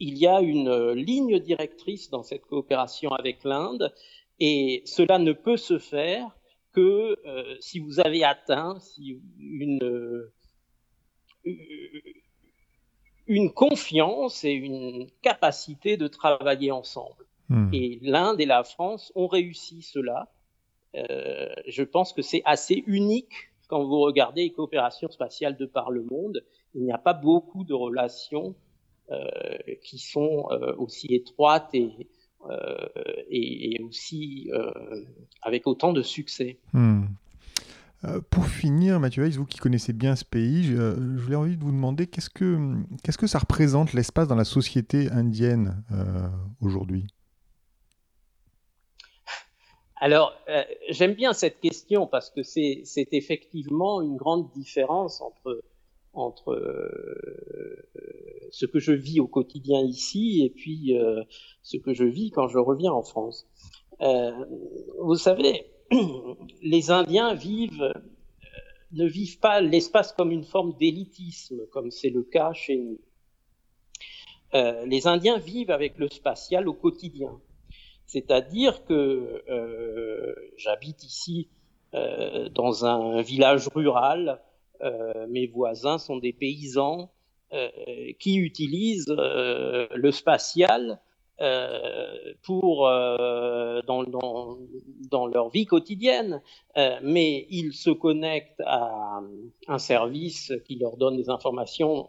il 0.00 0.18
y 0.18 0.26
a 0.26 0.40
une 0.40 0.90
ligne 0.90 1.38
directrice 1.38 2.10
dans 2.10 2.24
cette 2.24 2.42
coopération 2.42 3.10
avec 3.12 3.44
l'Inde 3.44 3.94
et 4.40 4.82
cela 4.84 5.20
ne 5.20 5.32
peut 5.32 5.56
se 5.56 5.78
faire 5.78 6.36
que 6.72 7.16
euh, 7.24 7.54
si 7.60 7.78
vous 7.78 8.00
avez 8.00 8.24
atteint 8.24 8.80
si 8.80 9.22
une, 9.38 10.28
une 13.28 13.52
confiance 13.52 14.42
et 14.42 14.50
une 14.50 15.06
capacité 15.22 15.96
de 15.96 16.08
travailler 16.08 16.72
ensemble. 16.72 17.26
Hmm. 17.48 17.70
Et 17.72 18.00
l'Inde 18.02 18.40
et 18.40 18.46
la 18.46 18.64
France 18.64 19.12
ont 19.14 19.28
réussi 19.28 19.82
cela. 19.82 20.28
Euh, 20.96 21.48
je 21.66 21.82
pense 21.82 22.12
que 22.12 22.22
c'est 22.22 22.42
assez 22.44 22.82
unique 22.86 23.50
quand 23.68 23.84
vous 23.84 24.00
regardez 24.00 24.42
les 24.42 24.52
coopérations 24.52 25.10
spatiales 25.10 25.56
de 25.56 25.66
par 25.66 25.90
le 25.90 26.02
monde. 26.02 26.44
Il 26.74 26.82
n'y 26.82 26.92
a 26.92 26.98
pas 26.98 27.14
beaucoup 27.14 27.64
de 27.64 27.74
relations 27.74 28.54
qui 29.84 29.98
sont 29.98 30.48
aussi 30.78 31.14
étroites 31.14 31.72
et, 31.74 32.08
euh, 32.50 33.86
aussi 33.86 34.50
euh, 34.52 34.70
avec 35.42 35.66
autant 35.66 35.92
de 35.92 36.02
succès. 36.02 36.58
Hmm. 36.72 37.04
Euh, 38.04 38.20
pour 38.30 38.46
finir, 38.46 39.00
Mathieu 39.00 39.22
Weiss, 39.22 39.36
vous 39.36 39.46
qui 39.46 39.58
connaissez 39.58 39.92
bien 39.92 40.16
ce 40.16 40.24
pays, 40.24 40.64
je, 40.64 40.92
voulais 41.18 41.36
envie 41.36 41.56
de 41.56 41.62
vous 41.62 41.72
demander 41.72 42.06
qu'est-ce 42.06 42.30
que, 42.30 42.74
qu'est-ce 43.02 43.18
que 43.18 43.26
ça 43.26 43.38
représente 43.38 43.92
l'espace 43.92 44.28
dans 44.28 44.34
la 44.34 44.44
société 44.44 45.10
indienne 45.10 45.82
aujourd'hui? 46.60 47.06
Alors, 49.98 50.34
j'aime 50.90 51.14
bien 51.14 51.32
cette 51.32 51.58
question 51.60 52.06
parce 52.06 52.30
que 52.30 52.42
c'est, 52.42 52.84
effectivement 53.12 54.02
une 54.02 54.16
grande 54.16 54.50
différence 54.52 55.20
entre 55.20 55.62
entre 56.16 56.52
euh, 56.52 57.88
ce 58.50 58.66
que 58.66 58.78
je 58.78 58.92
vis 58.92 59.20
au 59.20 59.26
quotidien 59.26 59.80
ici 59.80 60.42
et 60.44 60.50
puis 60.50 60.98
euh, 60.98 61.22
ce 61.62 61.76
que 61.76 61.92
je 61.92 62.04
vis 62.04 62.30
quand 62.30 62.48
je 62.48 62.58
reviens 62.58 62.92
en 62.92 63.02
France. 63.02 63.46
Euh, 64.00 64.32
vous 65.00 65.16
savez, 65.16 65.66
les 66.62 66.90
Indiens 66.90 67.34
vivent 67.34 67.92
ne 68.92 69.06
vivent 69.06 69.40
pas 69.40 69.60
l'espace 69.60 70.12
comme 70.12 70.30
une 70.30 70.44
forme 70.44 70.74
d'élitisme, 70.78 71.66
comme 71.72 71.90
c'est 71.90 72.08
le 72.08 72.22
cas 72.22 72.52
chez 72.52 72.76
nous. 72.76 72.98
les 74.86 75.06
Indiens 75.06 75.38
vivent 75.38 75.70
avec 75.70 75.98
le 75.98 76.08
spatial 76.08 76.66
au 76.68 76.72
quotidien. 76.72 77.38
C'est-à-dire 78.06 78.84
que 78.84 79.42
j'habite 80.56 81.04
ici 81.04 81.48
dans 81.92 82.84
un 82.84 83.20
village 83.22 83.68
rural, 83.74 84.40
mes 85.28 85.46
voisins 85.46 85.98
sont 85.98 86.16
des 86.16 86.32
paysans 86.32 87.10
qui 88.18 88.36
utilisent 88.36 89.08
le 89.08 90.10
spatial 90.10 91.00
euh, 91.42 92.32
pour 92.44 92.88
euh, 92.88 93.82
dans, 93.82 94.04
dans, 95.10 95.26
leur 95.26 95.50
vie 95.50 95.66
quotidienne, 95.66 96.40
euh, 96.78 96.98
mais 97.02 97.46
ils 97.50 97.74
se 97.74 97.90
connectent 97.90 98.62
à 98.64 99.20
un 99.68 99.78
service 99.78 100.54
qui 100.64 100.76
leur 100.76 100.96
donne 100.96 101.18
des 101.18 101.28
informations 101.28 102.08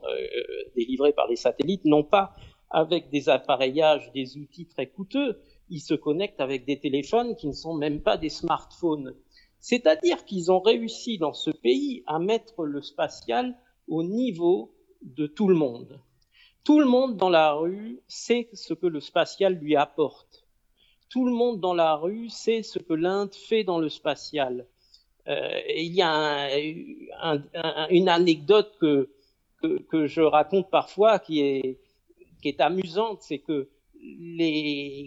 délivrées 0.78 1.12
par 1.12 1.28
les 1.28 1.36
satellites, 1.36 1.84
non 1.84 2.04
pas 2.04 2.36
avec 2.70 3.10
des 3.10 3.28
appareillages, 3.28 4.10
des 4.14 4.38
outils 4.38 4.66
très 4.66 4.88
coûteux, 4.88 5.42
ils 5.69 5.82
se 5.82 5.93
connectent 5.93 6.41
avec 6.41 6.65
des 6.65 6.80
téléphones 6.80 7.36
qui 7.36 7.47
ne 7.47 7.53
sont 7.53 7.73
même 7.73 8.01
pas 8.01 8.17
des 8.17 8.30
smartphones. 8.30 9.15
C'est-à-dire 9.60 10.23
qu'ils 10.25 10.51
ont 10.51 10.60
réussi 10.60 11.17
dans 11.17 11.34
ce 11.34 11.51
pays 11.51 12.03
à 12.08 12.19
mettre 12.19 12.63
le 12.63 12.82
spatial 12.82 13.58
au 13.88 14.03
niveau 14.03 14.73
de 15.01 15.27
tout 15.27 15.47
le 15.47 15.56
monde. 15.56 15.99
Tout 16.63 16.80
le 16.80 16.86
monde 16.86 17.17
dans 17.17 17.30
la 17.30 17.53
rue 17.53 18.01
sait 18.08 18.49
ce 18.53 18.73
que 18.73 18.88
le 18.88 18.99
spatial 18.99 19.53
lui 19.56 19.75
apporte. 19.75 20.45
Tout 21.10 21.25
le 21.25 21.32
monde 21.32 21.60
dans 21.60 21.73
la 21.73 21.95
rue 21.95 22.30
sait 22.30 22.63
ce 22.63 22.80
que 22.80 22.93
l'Inde 22.93 23.34
fait 23.34 23.63
dans 23.63 23.80
le 23.80 23.89
spatial. 23.89 24.67
Euh, 25.27 25.60
il 25.69 25.93
y 25.93 26.01
a 26.01 26.49
une 27.89 28.10
anecdote 28.10 28.75
que, 28.80 29.10
que, 29.62 30.08
je 30.08 30.21
raconte 30.21 30.69
parfois 30.69 31.19
qui 31.19 31.41
est, 31.41 31.80
qui 32.41 32.49
est 32.49 32.62
amusante, 32.62 33.21
c'est 33.21 33.39
que 33.39 33.69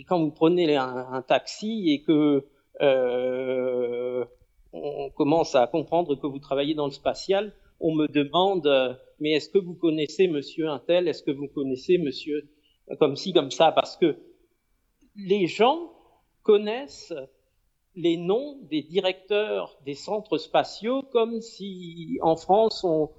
quand 0.08 0.20
vous 0.20 0.30
prenez 0.30 0.76
un, 0.76 1.22
taxi 1.26 1.90
et 1.90 2.02
que 2.02 2.44
euh, 2.80 4.24
on 4.72 5.10
commence 5.10 5.54
à 5.54 5.66
comprendre 5.66 6.14
que 6.16 6.26
vous 6.26 6.38
travaillez 6.38 6.74
dans 6.74 6.86
le 6.86 6.92
spatial, 6.92 7.52
on 7.80 7.94
me 7.94 8.06
demande, 8.08 8.66
euh, 8.66 8.94
mais 9.18 9.32
est-ce 9.32 9.48
que 9.48 9.58
vous 9.58 9.74
connaissez 9.74 10.28
monsieur 10.28 10.68
un 10.68 10.78
tel? 10.78 11.08
Est-ce 11.08 11.22
que 11.22 11.30
vous 11.30 11.48
connaissez 11.48 11.98
monsieur 11.98 12.48
comme 12.98 13.16
ci, 13.16 13.32
comme 13.32 13.50
ça? 13.50 13.72
Parce 13.72 13.96
que 13.96 14.16
les 15.16 15.46
gens 15.46 15.92
connaissent 16.42 17.14
les 17.94 18.16
noms 18.16 18.58
des 18.70 18.82
directeurs 18.82 19.78
des 19.84 19.94
centres 19.94 20.38
spatiaux 20.38 21.02
comme 21.02 21.40
si 21.40 22.18
en 22.22 22.36
France 22.36 22.84
on, 22.84 23.10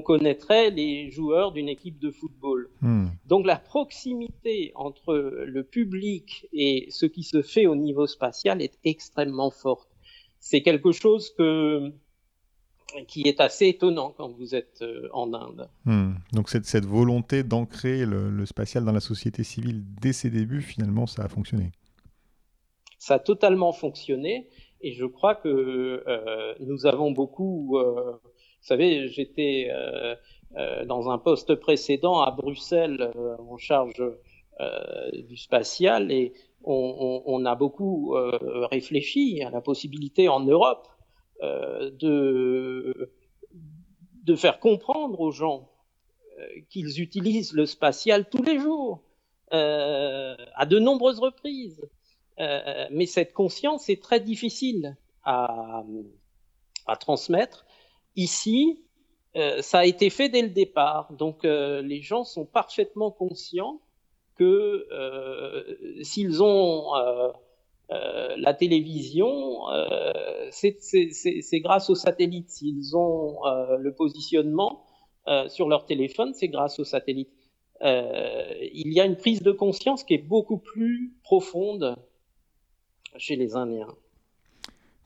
connaîtrait 0.00 0.70
les 0.70 1.10
joueurs 1.10 1.52
d'une 1.52 1.68
équipe 1.68 1.98
de 1.98 2.10
football. 2.10 2.68
Hmm. 2.82 3.06
Donc 3.26 3.46
la 3.46 3.56
proximité 3.56 4.72
entre 4.74 5.14
le 5.14 5.62
public 5.64 6.46
et 6.52 6.86
ce 6.90 7.06
qui 7.06 7.22
se 7.22 7.42
fait 7.42 7.66
au 7.66 7.74
niveau 7.74 8.06
spatial 8.06 8.60
est 8.60 8.78
extrêmement 8.84 9.50
forte. 9.50 9.88
C'est 10.40 10.62
quelque 10.62 10.92
chose 10.92 11.30
que 11.36 11.92
qui 13.06 13.22
est 13.28 13.40
assez 13.40 13.68
étonnant 13.68 14.14
quand 14.16 14.30
vous 14.30 14.54
êtes 14.54 14.80
euh, 14.80 15.08
en 15.12 15.34
Inde. 15.34 15.68
Hmm. 15.84 16.12
Donc 16.32 16.48
cette, 16.48 16.64
cette 16.64 16.86
volonté 16.86 17.42
d'ancrer 17.42 18.06
le, 18.06 18.46
spatial 18.46 18.84
dans 18.84 18.92
la 18.92 19.00
société 19.00 19.44
civile 19.44 19.82
dès 20.00 20.14
ses 20.14 20.30
débuts, 20.30 20.62
finalement, 20.62 21.06
ça 21.06 21.24
a 21.24 21.28
fonctionné. 21.28 21.70
Ça 22.98 23.14
a 23.14 23.18
totalement 23.18 23.72
fonctionné 23.72 24.48
et 24.80 24.92
je 24.92 25.04
crois 25.04 25.34
que 25.34 26.02
euh, 26.06 26.54
nous 26.60 26.86
avons 26.86 27.10
beaucoup... 27.10 27.78
Euh, 27.78 28.18
savez, 28.68 29.08
j'étais 29.08 29.70
dans 30.86 31.10
un 31.10 31.18
poste 31.18 31.54
précédent 31.54 32.20
à 32.20 32.30
Bruxelles 32.30 33.10
en 33.38 33.56
charge 33.56 34.02
du 35.12 35.36
spatial 35.36 36.12
et 36.12 36.32
on, 36.64 37.44
a 37.44 37.54
beaucoup 37.54 38.14
réfléchi 38.70 39.42
à 39.42 39.50
la 39.50 39.60
possibilité 39.60 40.28
en 40.28 40.40
Europe 40.40 40.88
euh, 41.40 41.92
de, 41.92 43.12
de 44.24 44.34
faire 44.34 44.58
comprendre 44.58 45.20
aux 45.20 45.30
gens 45.30 45.70
euh, 46.40 46.44
qu'ils 46.68 47.00
utilisent 47.00 47.52
le 47.52 47.64
spatial 47.64 48.28
tous 48.28 48.42
les 48.42 48.58
jours, 48.58 49.04
euh, 49.52 50.34
à 50.56 50.66
de 50.66 50.80
nombreuses 50.80 51.20
reprises. 51.20 51.80
mais 52.90 53.06
cette 53.06 53.32
conscience 53.34 53.88
est 53.88 54.02
très 54.02 54.18
difficile 54.18 54.96
à, 55.22 55.84
à 56.88 56.96
transmettre. 56.96 57.64
Ici, 58.18 58.82
ça 59.60 59.78
a 59.78 59.84
été 59.84 60.10
fait 60.10 60.28
dès 60.28 60.42
le 60.42 60.48
départ, 60.48 61.12
donc 61.12 61.44
les 61.44 62.00
gens 62.02 62.24
sont 62.24 62.44
parfaitement 62.44 63.12
conscients 63.12 63.80
que 64.36 64.86
s'ils 66.02 66.42
ont 66.42 66.92
euh, 67.90 68.34
la 68.36 68.52
télévision, 68.52 69.70
euh, 69.70 70.48
c'est 70.50 71.60
grâce 71.60 71.88
aux 71.88 71.94
satellites. 71.94 72.50
S'ils 72.50 72.96
ont 72.96 73.46
euh, 73.46 73.76
le 73.78 73.94
positionnement 73.94 74.84
sur 75.48 75.68
leur 75.68 75.84
téléphone, 75.84 76.32
c'est 76.32 76.48
grâce 76.48 76.78
aux 76.78 76.84
satellites. 76.84 77.28
il 77.82 78.92
y 78.94 78.98
a 78.98 79.04
une 79.04 79.16
prise 79.16 79.42
de 79.42 79.52
conscience 79.52 80.02
qui 80.02 80.14
est 80.14 80.26
beaucoup 80.26 80.56
plus 80.56 81.12
profonde 81.22 81.96
chez 83.18 83.36
les 83.36 83.54
Indiens. 83.54 83.94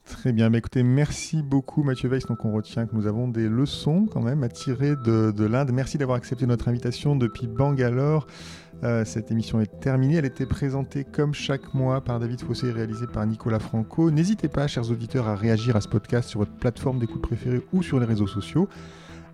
Très 0.05 0.33
bien, 0.33 0.49
mais 0.49 0.57
écoutez, 0.57 0.83
merci 0.83 1.41
beaucoup 1.41 1.81
Mathieu 1.81 2.09
Weiss. 2.09 2.25
Donc 2.25 2.43
on 2.43 2.51
retient 2.51 2.85
que 2.85 2.95
nous 2.95 3.07
avons 3.07 3.27
des 3.27 3.47
leçons 3.47 4.05
quand 4.11 4.21
même 4.21 4.43
à 4.43 4.49
tirer 4.49 4.95
de, 4.97 5.31
de 5.31 5.45
l'Inde. 5.45 5.71
Merci 5.71 5.97
d'avoir 5.97 6.17
accepté 6.17 6.45
notre 6.45 6.67
invitation 6.67 7.15
depuis 7.15 7.47
Bangalore. 7.47 8.27
Euh, 8.83 9.05
cette 9.05 9.31
émission 9.31 9.61
est 9.61 9.79
terminée. 9.79 10.15
Elle 10.15 10.25
était 10.25 10.45
présentée 10.45 11.05
comme 11.05 11.33
chaque 11.33 11.73
mois 11.73 12.01
par 12.01 12.19
David 12.19 12.41
Fossé 12.41 12.67
et 12.67 12.71
réalisée 12.71 13.07
par 13.07 13.25
Nicolas 13.25 13.59
Franco. 13.59 14.11
N'hésitez 14.11 14.49
pas, 14.49 14.67
chers 14.67 14.91
auditeurs, 14.91 15.27
à 15.27 15.35
réagir 15.35 15.77
à 15.77 15.81
ce 15.81 15.87
podcast 15.87 16.29
sur 16.29 16.39
votre 16.39 16.53
plateforme 16.53 16.99
d'écoute 16.99 17.21
préférée 17.21 17.61
ou 17.71 17.81
sur 17.81 17.99
les 17.99 18.05
réseaux 18.05 18.27
sociaux. 18.27 18.67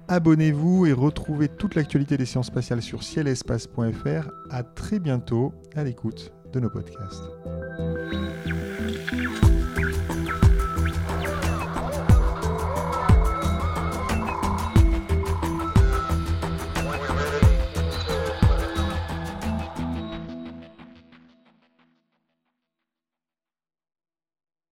Abonnez-vous 0.07 0.85
et 0.85 0.93
retrouvez 0.93 1.47
toute 1.47 1.75
l'actualité 1.75 2.17
des 2.17 2.25
sciences 2.25 2.47
spatiales 2.47 2.81
sur 2.81 3.03
cielespace.fr. 3.03 4.29
À 4.51 4.63
très 4.63 4.99
bientôt 4.99 5.53
à 5.75 5.83
l'écoute 5.83 6.31
de 6.53 6.59
nos 6.59 6.69
podcasts. 6.69 7.23